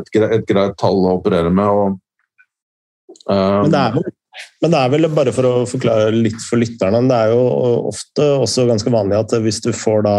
[0.00, 1.68] et, greit, et greit tall å operere med.
[1.70, 1.98] og
[3.30, 4.16] Men det, er
[4.60, 7.44] men det er vel bare for å forklare litt for lytterne, det er jo
[7.90, 10.16] ofte også ganske vanlig at hvis du får da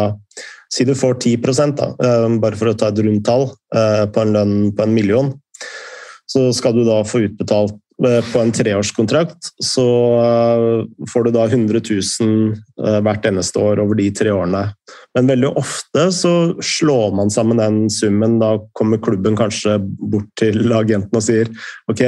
[0.72, 1.92] Si du får 10 da,
[2.40, 5.34] bare for å ta et rundt tall, på en lønn på en million.
[6.32, 7.76] Så skal du da få utbetalt
[8.08, 9.86] Eh, på en treårskontrakt, så
[10.18, 11.82] eh, får du da 100
[12.20, 12.54] 000
[12.88, 14.64] eh, hvert eneste år over de tre årene.
[15.14, 16.32] Men veldig ofte så
[16.66, 18.40] slår man sammen den summen.
[18.42, 21.52] Da kommer klubben kanskje bort til agenten og sier
[21.92, 22.02] ok,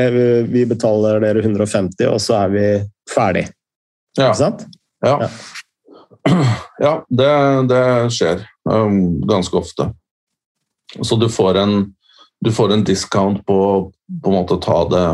[0.49, 2.65] vi betaler dere 150, og så er vi
[3.13, 3.45] ferdig.
[4.17, 4.31] Ja.
[4.31, 4.65] Ikke sant?
[5.05, 5.19] Ja.
[5.27, 5.31] ja.
[6.85, 7.33] ja det,
[7.71, 7.83] det,
[8.15, 9.89] skjer um, ganske ofte.
[11.01, 11.77] Så du får en,
[12.43, 13.59] du får en discount på
[14.21, 15.05] på en måte ta det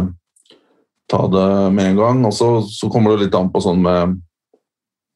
[1.09, 2.25] ta det med en gang.
[2.25, 4.17] Og så, så kommer det litt an på sånn med,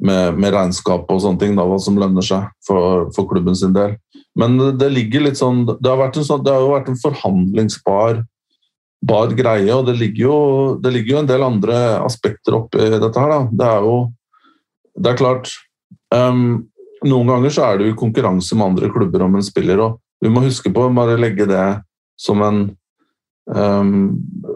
[0.04, 3.76] med, med regnskap og sånne ting, da, hva som lønner seg for, for, klubben sin
[3.76, 3.98] del.
[4.40, 6.98] Men det ligger litt sånn Det har, vært en, sånn, det har jo vært en
[7.04, 8.24] forhandlingsbar
[9.04, 10.38] bar greie, og det ligger, jo,
[10.82, 13.34] det ligger jo en del andre aspekter oppi dette her.
[13.36, 13.40] Da.
[13.52, 13.98] Det er jo
[14.94, 15.54] Det er klart
[16.14, 16.64] um,
[17.04, 20.30] Noen ganger så er det jo konkurranse med andre klubber om en spiller, og vi
[20.32, 21.66] må huske på å bare legge det
[22.16, 22.62] som en
[23.52, 24.14] um,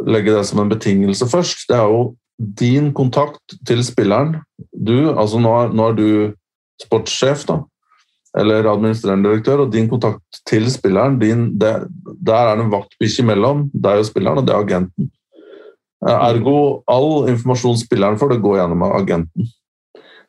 [0.08, 1.66] legge det som en betingelse først.
[1.68, 4.38] Det er jo din kontakt til spilleren.
[4.72, 6.08] Du, altså nå er, nå er du
[6.84, 7.60] sportssjef, da,
[8.38, 11.74] eller administrerende direktør, og din kontakt til spilleren din, det,
[12.22, 15.12] Der er det en vaktbikkje mellom deg og spilleren, og det er agenten.
[16.06, 19.50] Eh, ergo all informasjon spilleren får, det går gjennom agenten.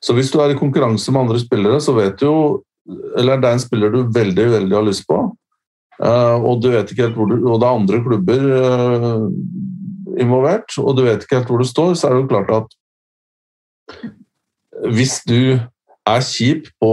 [0.04, 2.38] Så hvis du er i konkurranse med andre spillere, så vet du jo
[3.18, 5.18] Eller det er en spiller du veldig, veldig har lyst på,
[5.98, 9.24] Eh, og du vet ikke helt hvor du, og det er andre klubber uh,
[10.22, 12.68] involvert, og du vet ikke helt hvor du står, så er det jo klart at
[14.94, 16.92] hvis du er kjip på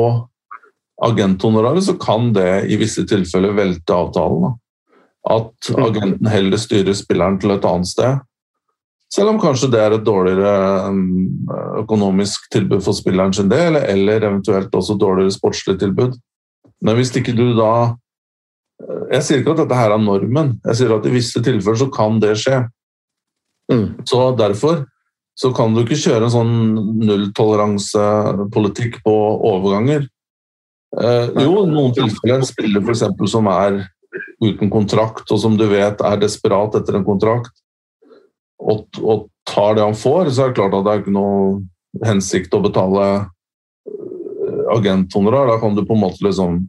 [1.06, 4.47] agenthonoraret, så kan det i visse tilfeller velte avtalen.
[4.47, 4.51] Da.
[5.36, 8.24] At agenten heller styrer spilleren til et annet sted.
[9.16, 10.53] Selv om kanskje det er et dårligere
[10.89, 16.18] eh, økonomisk tilbud for spilleren sin del, eller eventuelt også dårligere sportslig tilbud.
[16.84, 17.95] Men hvis ikke du da
[19.11, 21.88] jeg sier ikke at dette her er normen, jeg sier at i visse tilfeller så
[21.93, 22.57] kan det skje.
[23.72, 24.03] Mm.
[24.07, 24.84] Så derfor
[25.39, 26.53] så kan du ikke kjøre en sånn
[27.03, 29.16] nulltoleransepolitikk på
[29.51, 30.05] overganger.
[30.95, 33.03] Eh, jo, noen tilfeller spiller f.eks.
[33.32, 33.82] som er
[34.43, 37.51] uten kontrakt, og som du vet er desperat etter en kontrakt,
[38.62, 42.06] og, og tar det han får, så er det klart at det er ikke noe
[42.06, 45.51] hensikt å betale eh, agenthonorar.
[45.53, 46.64] Da kan du på en måte liksom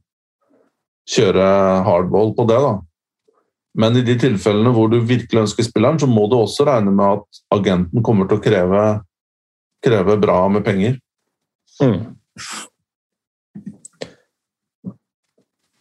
[1.16, 1.46] kjøre
[1.86, 2.60] hardball på det.
[2.62, 2.74] da.
[3.76, 7.18] Men i de tilfellene hvor du virkelig ønsker spilleren, så må du også regne med
[7.20, 8.84] at agenten kommer til å kreve,
[9.84, 10.96] kreve bra med penger.
[11.82, 11.98] Mm.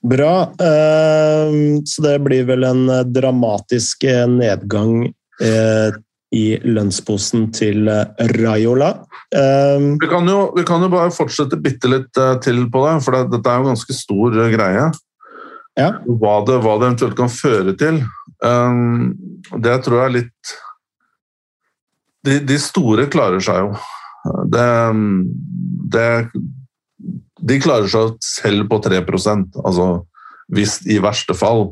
[0.06, 0.34] Bra.
[0.62, 5.15] Ehm, så det blir vel en dramatisk nedgang eh,
[6.36, 7.90] i lønnsposen til
[8.40, 8.90] Raiola.
[9.36, 12.96] Ehm, vi kan, jo, vi kan jo bare fortsette bitte litt eh, til på det,
[13.06, 14.86] for dette er jo en ganske stor greie.
[15.76, 15.90] Ja.
[16.08, 18.00] Hva, det, hva, det, eventuelt kan føre til.
[18.40, 20.54] Det tror jeg er litt
[22.26, 23.74] de, de, store klarer seg jo.
[24.52, 24.68] Det,
[25.94, 26.08] det,
[27.46, 29.90] de klarer seg selv på 3% altså
[30.56, 31.68] hvis i verste fall.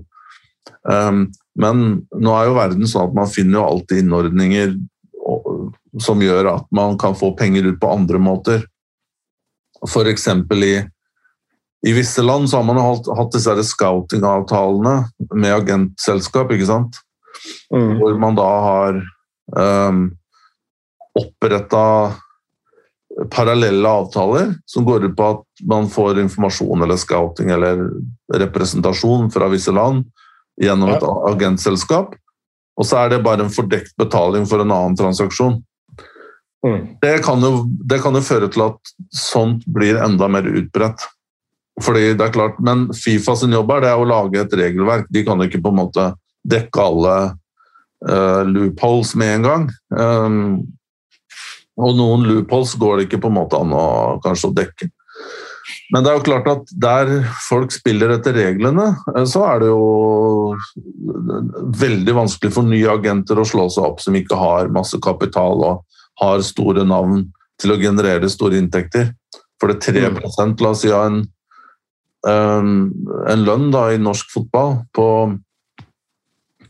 [0.89, 1.27] Um,
[1.59, 4.73] men nå er jo verden sånn at man finner jo alltid innordninger
[6.01, 8.65] som gjør at man kan få penger ut på andre måter.
[9.85, 10.27] F.eks.
[10.27, 10.73] i
[11.83, 14.93] i visse land så har man hatt, hatt disse scouting-avtalene
[15.35, 16.99] med agentselskap, ikke sant?
[17.75, 17.97] Mm.
[17.99, 18.99] Hvor man da har
[19.59, 20.05] um,
[21.19, 21.83] oppretta
[23.33, 27.83] parallelle avtaler som går ut på at man får informasjon eller scouting eller
[28.33, 30.07] representasjon fra visse land
[30.61, 32.13] gjennom et agentselskap.
[32.79, 35.59] Og så er det bare en fordekt betaling for en annen transaksjon.
[36.63, 36.95] Mm.
[37.01, 41.05] Det, kan jo, det kan jo føre til at sånt blir enda mer utbredt.
[41.81, 45.09] Fordi det er klart, Men Fifa sin jobb er det å lage et regelverk.
[45.09, 46.07] De kan ikke på en måte
[46.43, 47.15] dekke alle
[48.09, 49.67] uh, loopholes med en gang.
[49.89, 50.41] Um,
[51.81, 53.85] og noen loopholes går det ikke på en måte an å
[54.23, 54.89] kanskje å dekke.
[55.93, 57.11] Men det er jo klart at der
[57.47, 60.55] folk spiller etter reglene, eh, så er det jo
[61.83, 66.01] veldig vanskelig for nye agenter å slå seg opp som ikke har masse kapital og
[66.21, 67.27] har store navn
[67.61, 69.13] til å generere store inntekter.
[69.61, 70.19] For det 3 mm.
[70.59, 71.23] la oss si, av en
[72.23, 72.91] Ehm,
[73.27, 75.07] en lønn da, i norsk fotball på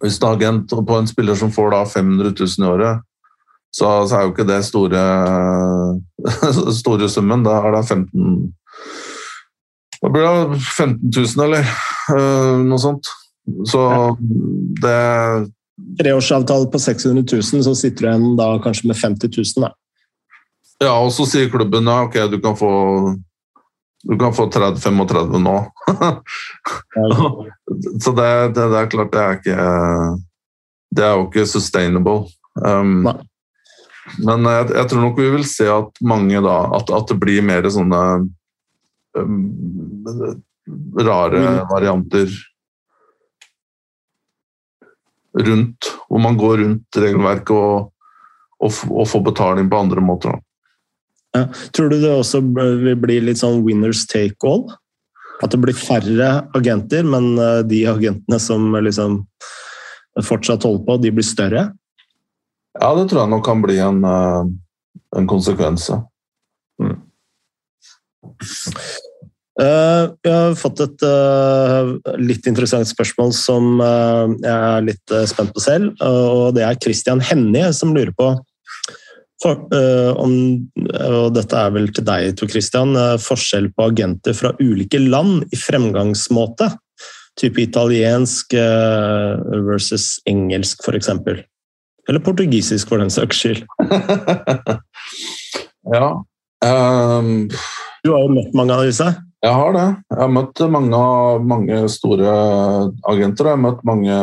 [0.01, 3.03] Hvis er agent på en spiller som får da 500 000 i året,
[3.71, 5.03] så, så er jo ikke det store,
[6.81, 7.45] store summen.
[7.45, 8.49] Da er det 15
[10.03, 11.67] Da blir det 15 000, eller
[12.11, 13.11] uh, noe sånt.
[13.67, 13.84] Så
[14.82, 15.51] det,
[15.99, 19.63] treårsavtale på 600 000, så sitter du igjen da kanskje med 50 000.
[19.63, 19.71] Da.
[20.84, 22.71] Ja, og så sier klubben ja, ok, du kan få
[24.03, 25.57] du kan få 30-35 nå.
[28.03, 29.67] så det, det, det, er klart, det er ikke
[30.91, 32.26] Det er jo ikke sustainable.
[32.59, 33.07] Um,
[34.19, 37.45] men jeg, jeg, tror nok vi vil se at mange da At, at det blir
[37.47, 38.01] mer sånne
[41.03, 42.30] rare varianter
[45.39, 45.91] rundt.
[46.09, 47.91] Hvor man går rundt regelverket og,
[48.59, 50.39] og, og får betaling på andre måter.
[51.34, 51.47] Ja.
[51.74, 54.68] Tror du det også vil bli litt sånn winners take all?
[55.43, 59.24] At det blir færre agenter, men eh, de agentene som liksom
[60.22, 61.72] fortsatt holder på, de blir større?
[62.78, 64.43] Ja, det tror jeg nok kan bli en, eh,
[65.18, 65.89] en konsekvens.
[69.53, 75.53] Uh, jeg har fått et uh, litt interessant spørsmål som uh, jeg er litt spent
[75.53, 75.93] på selv.
[76.01, 78.34] og Det er Christian Hennie som lurer på
[79.43, 79.59] for,
[80.24, 80.34] om,
[81.03, 82.95] og Dette er vel til deg, Tor Christian.
[83.19, 86.69] forskjell på agenter fra ulike land i fremgangsmåte?
[87.41, 88.55] Type italiensk
[89.67, 91.11] versus engelsk, f.eks.
[92.07, 93.65] Eller portugisisk, for den saks skyld.
[95.97, 96.07] ja.
[96.64, 97.49] Um...
[98.03, 99.05] Du har jo møtt mange av disse?
[99.43, 99.88] Jeg har det.
[100.11, 101.03] Jeg har møtt mange,
[101.43, 102.34] mange store
[103.11, 103.49] agenter.
[103.49, 104.18] Jeg har møtt mange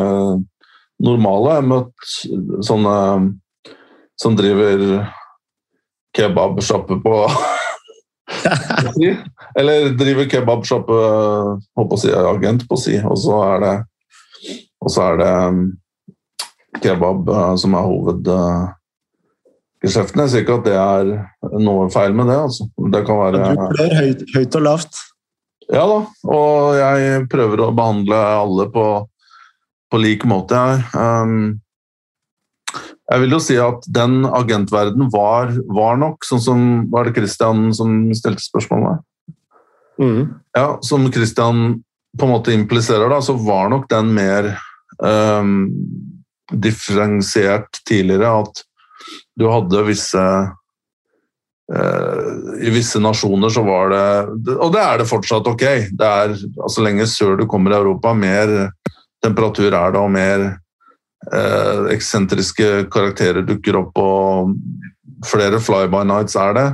[1.00, 1.54] normale.
[1.54, 2.94] Jeg har møtt sånne
[4.20, 4.84] som driver
[6.16, 7.14] kebabsjappe på
[9.58, 10.98] Eller driver kebabsjappe,
[11.98, 13.72] si, agent på si, og så er det,
[14.80, 15.62] og så er det um,
[16.80, 17.88] kebab uh, som er
[19.80, 20.20] hovedgeskjeften.
[20.22, 22.36] Jeg sier ikke at det er noe feil med det.
[22.36, 22.68] Altså.
[22.92, 25.00] Det kan være Du klør høyt, høyt og lavt?
[25.70, 28.86] Ja da, og jeg prøver å behandle alle på,
[29.90, 30.54] på lik måte.
[30.56, 30.82] Jeg.
[30.98, 31.60] Um,
[33.10, 36.60] jeg vil jo si at den agentverden var, var, nok sånn som
[36.92, 39.02] Var det Christian som stilte spørsmålet?
[40.00, 40.28] Mm.
[40.56, 41.80] Ja, som Christian
[42.18, 44.48] på en måte impliserer, da, så var nok den mer
[44.98, 45.68] um,
[46.50, 48.30] differensiert tidligere.
[48.42, 48.64] At
[49.38, 50.24] du hadde visse
[51.70, 55.64] Eh, I visse nasjoner så var det Og det er det fortsatt ok.
[55.94, 58.72] Det er, altså Lenger sør du kommer i Europa, mer
[59.22, 60.46] temperatur er det, og mer
[61.30, 64.54] eh, eksentriske karakterer dukker opp, og
[65.28, 66.66] flere fly-by-nights er det.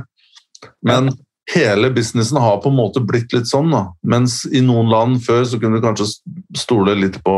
[0.87, 1.11] Men
[1.51, 3.69] hele businessen har på en måte blitt litt sånn.
[3.75, 3.83] da.
[4.07, 6.07] Mens i noen land før så kunne du kanskje
[6.55, 7.37] stole litt på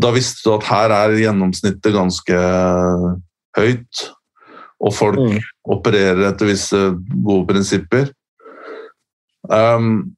[0.00, 2.36] Da visste du at her er gjennomsnittet ganske
[3.58, 4.06] høyt
[4.80, 5.38] og folk mm.
[5.76, 6.78] opererer etter visse
[7.10, 8.08] gode prinsipper.
[9.48, 10.12] Um,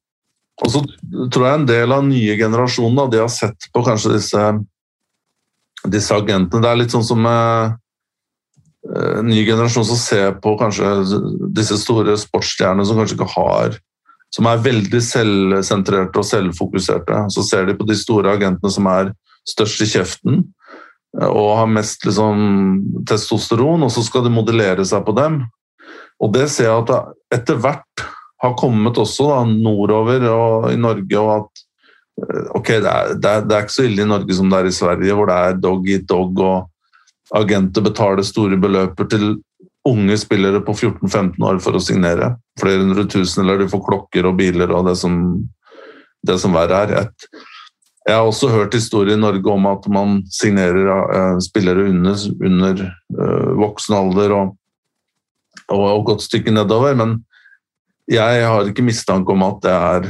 [0.63, 0.81] og så
[1.33, 4.41] tror jeg en del av nye generasjoner de har sett på kanskje disse,
[5.89, 7.73] disse agentene Det er litt sånn som uh,
[9.23, 10.91] ny generasjon som ser på kanskje
[11.55, 13.79] disse store sportsstjernene som kanskje ikke har
[14.33, 17.25] Som er veldig selvsentrerte og selvfokuserte.
[17.29, 19.11] Så ser de på de store agentene som er
[19.49, 20.45] størst i kjeften
[21.21, 22.39] og har mest liksom,
[23.09, 25.43] testosteron, og så skal det modellere seg på dem.
[26.23, 28.05] Og det ser jeg at etter hvert
[28.43, 31.63] har kommet også da, nordover og i Norge, og at
[32.23, 34.59] eh, ok, det er, det, er, det er, ikke så ille i Norge som det
[34.59, 39.35] er i Sverige, hvor det er dog eat dog, og agenter betaler store beløper til
[39.87, 42.33] unge spillere på 14-15 år for å signere.
[42.59, 45.17] Flere hundre tusen, eller de får klokker og biler og det som,
[46.23, 46.93] det som verre er.
[47.03, 47.43] Et,
[48.03, 52.81] jeg har også hørt historier i Norge om at man signerer uh, spillere under, under
[53.15, 54.55] uh, voksen alder og,
[55.69, 57.21] og, og godt stykke nedover, men
[58.11, 60.09] jeg har ikke mistanke om at det, er,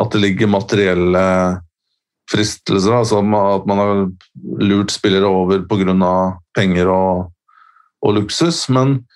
[0.00, 1.24] at det ligger materielle
[2.30, 2.98] fristelser.
[2.98, 4.02] Altså at man har
[4.60, 6.36] lurt spillere over pga.
[6.54, 7.32] penger og,
[8.02, 8.68] og luksus.
[8.68, 9.06] Men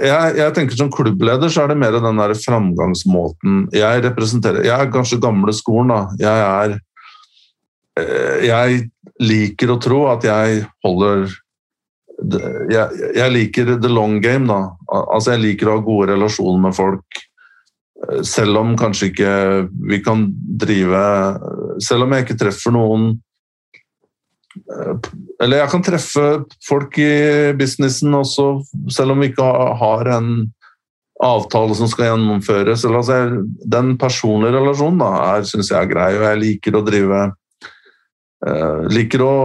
[0.00, 4.74] jeg, jeg, tenker Som klubbleder så er det mer den der framgangsmåten Jeg representerer Jeg
[4.76, 5.92] er kanskje gamle skolen.
[5.94, 6.02] da.
[6.20, 6.76] Jeg er
[8.00, 8.86] eh, Jeg
[9.22, 11.28] liker å tro at jeg holder
[12.72, 14.72] jeg, liker the long game, da.
[14.88, 17.18] Altså, jeg liker å ha gode relasjoner med folk.
[18.06, 19.34] Eh, selv om kanskje ikke
[19.90, 20.26] vi kan
[20.60, 21.02] drive
[21.84, 23.14] Selv om jeg ikke treffer noen
[25.42, 26.26] eller jeg kan treffe
[26.66, 28.46] folk i businessen også,
[28.92, 29.46] selv om vi ikke
[29.80, 30.30] har en
[31.22, 32.84] avtale som skal gjennomføres.
[32.88, 33.20] Altså,
[33.64, 37.22] den personlige relasjonen da, syns jeg er grei, og jeg liker å drive
[38.46, 39.36] uh, Liker å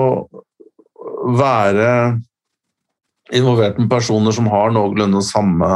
[1.37, 1.91] være
[3.31, 5.69] involvert med personer som har noenlunde samme,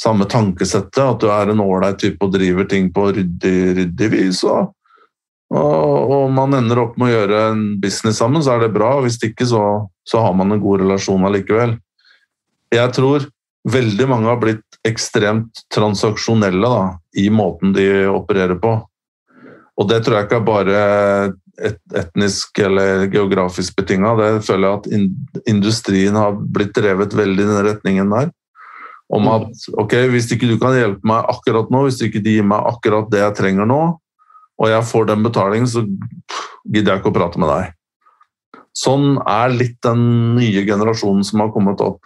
[0.00, 1.00] samme tankesettet.
[1.00, 4.42] At du er en ålreit type og driver ting på ryddig, ryddig vis.
[4.44, 4.74] Og,
[5.52, 8.94] og, og, man ender opp med å gjøre en business sammen, så er det bra.
[9.04, 9.62] Hvis ikke, så,
[10.08, 11.76] så har man en god relasjon allikevel.
[12.72, 13.26] Jeg tror
[13.68, 16.86] veldig mange har blitt ekstremt transaksjonelle da,
[17.20, 18.78] i måten de opererer på.
[19.78, 20.82] Og det tror jeg ikke er bare
[21.62, 24.14] et etnisk eller geografisk betinga.
[24.18, 28.32] Det føler jeg at industrien har blitt drevet veldig i den retningen der.
[29.12, 32.46] Om at ok, hvis ikke du kan hjelpe meg akkurat nå, hvis ikke de gir
[32.48, 33.82] meg akkurat det jeg trenger nå,
[34.60, 35.84] og jeg får den betalingen, så
[36.68, 37.76] gidder jeg ikke å prate med deg.
[38.76, 40.02] Sånn er litt den
[40.36, 42.00] nye generasjonen som har kommet opp.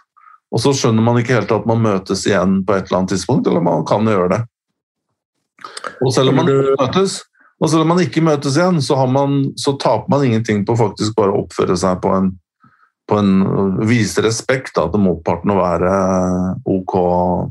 [0.51, 3.47] Og så skjønner man ikke helt at man møtes igjen på et eller annet tidspunkt,
[3.47, 4.41] eller man kan gjøre det.
[6.03, 7.21] Og selv om man møtes,
[7.59, 11.15] og selv om man ikke møtes igjen, så, man, så taper man ingenting på faktisk
[11.17, 12.31] bare å oppføre seg på en,
[13.09, 13.33] på en
[13.89, 15.93] Vise respekt da, til motparten og være
[16.77, 16.95] OK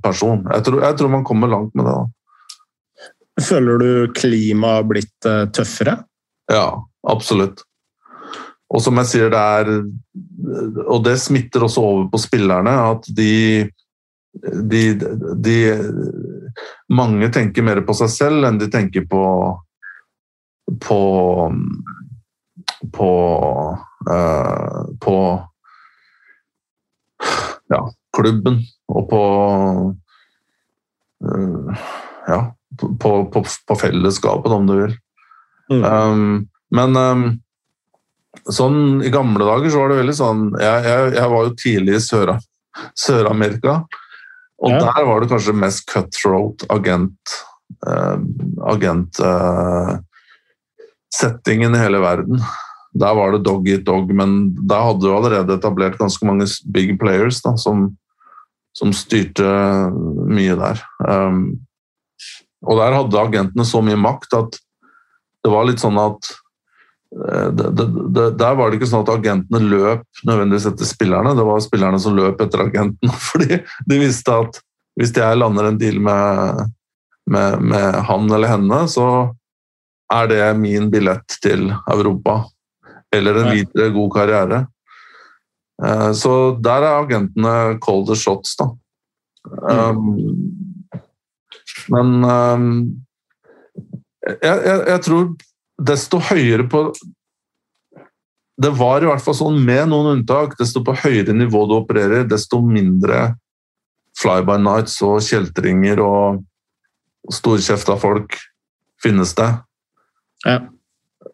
[0.05, 0.45] person.
[0.53, 1.97] Jeg tror, jeg tror, man kommer langt med det.
[1.97, 2.16] da.
[3.43, 5.99] Føler du klimaet har blitt uh, tøffere?
[6.53, 6.68] Ja,
[7.09, 7.62] absolutt.
[8.72, 13.68] Og som jeg sier, det er Og det smitter også over på spillerne, at de,
[14.72, 14.82] de,
[15.43, 15.59] de
[16.91, 19.22] Mange tenker mer på seg selv enn de tenker på
[20.82, 21.01] på
[22.93, 23.11] på,
[24.11, 25.14] uh, på
[27.70, 27.80] ja,
[28.16, 28.59] klubben
[28.91, 29.22] og på
[31.24, 31.84] uh,
[32.26, 32.41] ja,
[32.79, 34.95] på, på, på, fellesskapet, om du vil.
[35.72, 35.83] Mm.
[35.85, 37.24] Um, men um,
[38.53, 41.97] sånn i gamle dager så var det veldig sånn Jeg, jeg, jeg var jo tidlig
[41.97, 42.03] i
[43.01, 43.81] Sør-Amerika,
[44.62, 44.81] og ja.
[44.85, 47.37] der var det kanskje mest cutthroat agent
[47.87, 48.18] uh,
[48.72, 49.97] agent uh,
[51.14, 52.41] settingen i hele verden.
[52.97, 56.95] Der var det dog eat dog, men der hadde du allerede etablert ganske mange big
[57.01, 57.91] players da, som,
[58.77, 59.45] som, styrte
[59.93, 60.81] mye der.
[61.05, 61.66] Um,
[62.67, 64.59] og der hadde agentene så mye makt at
[65.47, 66.31] det var litt sånn at
[67.14, 67.87] eh, det, det,
[68.17, 72.01] det, Der var det ikke sånn at agentene løp nødvendigvis etter spillerne, det var spillerne
[72.03, 73.12] som løp etter agenten.
[73.31, 74.61] Fordi de visste at
[74.97, 76.62] hvis jeg lander en deal med,
[77.31, 79.09] med, med han eller henne, så
[80.12, 82.41] er det min billett til Europa.
[83.14, 84.64] Eller en videre god karriere.
[85.85, 87.55] Eh, så der er agentene
[87.85, 88.71] call the shots, da.
[89.47, 90.46] Um,
[91.93, 92.70] men um,
[94.26, 95.28] jeg, jeg, jeg, tror
[95.87, 96.80] desto høyere på
[98.57, 100.57] Det var i hvert fall sånn med noen unntak.
[100.59, 103.34] Desto på høyere nivå du opererer, desto mindre
[104.16, 106.41] fly-by nights og kjeltringer og
[107.32, 108.39] storkjefta folk
[109.03, 109.51] finnes det.
[110.47, 110.62] Ja.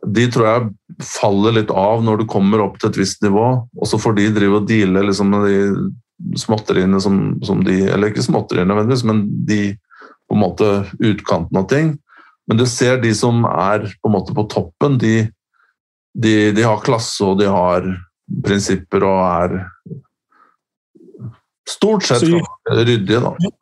[0.03, 3.87] De tror jeg faller litt av når du kommer opp til et visst nivå, og
[3.89, 8.25] så får de drive og deale liksom, med de småtteriene som, som, de Eller ikke
[8.25, 8.77] småtteriene
[9.07, 9.77] men de
[10.33, 10.67] på en måte
[10.99, 11.93] utkanten av ting.
[12.49, 15.27] Men du ser de som er på en måte på toppen, de,
[16.17, 17.85] de, de har klasse og de har
[18.47, 19.59] prinsipper og er
[21.69, 22.41] stort sett så,
[22.73, 23.53] ryddige, da.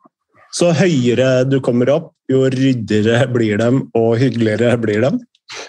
[0.55, 5.19] Så høyere du kommer opp, jo ryddigere blir dem, og hyggeligere blir dem?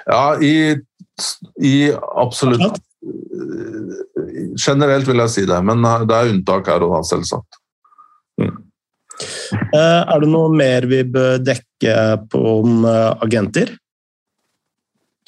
[0.07, 0.79] Ja, i,
[1.59, 1.77] i
[2.15, 2.79] absolutt
[4.63, 7.62] Generelt vil jeg si det, men det er unntak her og da, selvsagt.
[9.53, 11.97] Eh, er det noe mer vi bør dekke
[12.33, 13.75] på om eh, agenter?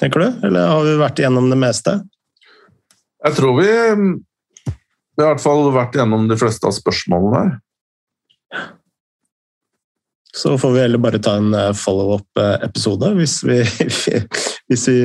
[0.01, 0.47] Tenker du?
[0.47, 1.97] Eller har vi vært igjennom det meste?
[3.25, 7.53] Jeg tror vi, vi har i hvert fall vært igjennom de fleste av spørsmålene her.
[10.35, 13.61] Så får vi heller bare ta en eh, follow-up-episode hvis vi,
[14.67, 14.97] hvis vi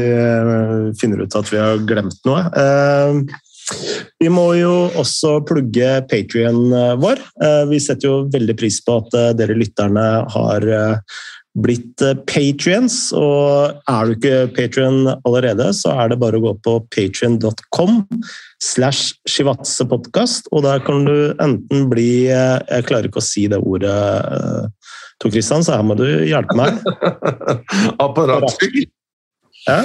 [0.98, 2.42] finner ut at vi har glemt noe.
[3.74, 6.70] Eh, vi må jo også plugge Patrion
[7.00, 7.22] vår.
[7.70, 10.66] Vi setter jo veldig pris på at dere lytterne har
[11.58, 12.96] blitt patrions.
[13.16, 18.04] Og er du ikke patrion allerede, så er det bare å gå på patrion.com
[18.62, 23.96] slash shivatsepodkast, og der kan du enten bli Jeg klarer ikke å si det ordet
[25.20, 26.78] Tor Kristian, så her må du hjelpe meg.
[28.04, 28.86] Apparatfyr?
[29.66, 29.82] Ja.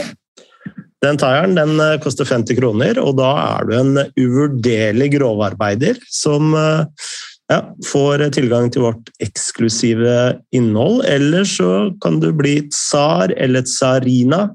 [1.05, 6.55] Den taieren den eh, koster 50 kroner, og da er du en uvurderlig grovarbeider som
[6.57, 7.09] eh,
[7.51, 11.03] ja, får tilgang til vårt eksklusive innhold.
[11.05, 14.47] Eller så kan du bli tsar eller tsarina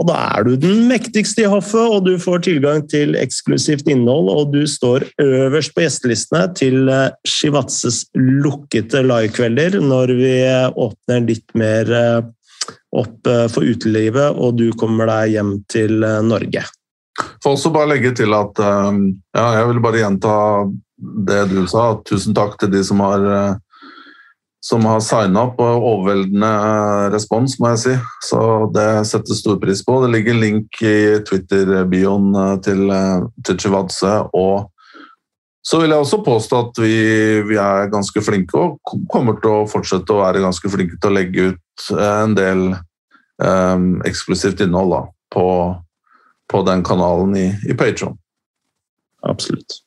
[0.00, 4.30] og da er du den mektigste i hoffet, og du får tilgang til eksklusivt innhold,
[4.32, 10.36] og du står øverst på gjestelistene til eh, Shivatses lukkede livekvelder når vi
[10.86, 11.92] åpner litt mer
[12.92, 16.64] opp eh, for utelivet, og du kommer deg hjem til Norge.
[17.44, 20.36] Får også bare legge til at ja, jeg vil bare gjenta
[21.28, 21.90] det du sa.
[22.08, 23.58] Tusen takk til de som har
[24.64, 26.50] som har signa opp, overveldende
[27.12, 27.94] respons, må jeg si.
[28.24, 28.40] Så
[28.72, 29.98] det setter stor pris på.
[30.04, 32.32] Det ligger link i Twitter-bioen
[32.64, 32.86] til,
[33.42, 34.14] til Chivadze.
[34.38, 34.71] Og
[35.62, 36.94] så vil jeg også påstå at vi,
[37.46, 41.14] vi, er ganske flinke, og kommer til å fortsette å være ganske flinke til å
[41.14, 42.64] legge ut en del
[43.38, 45.02] um, eksklusivt innhold da,
[45.34, 45.46] på,
[46.50, 48.18] på, den kanalen i, i Patron.
[49.22, 49.78] Absolutt.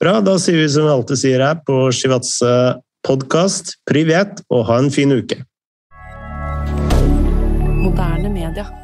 [0.00, 3.80] Bra, da sier vi som vi alltid sier her på Shivatse podkast.
[3.90, 5.42] Privet, og ha en fin uke.
[7.80, 8.79] Moderne media.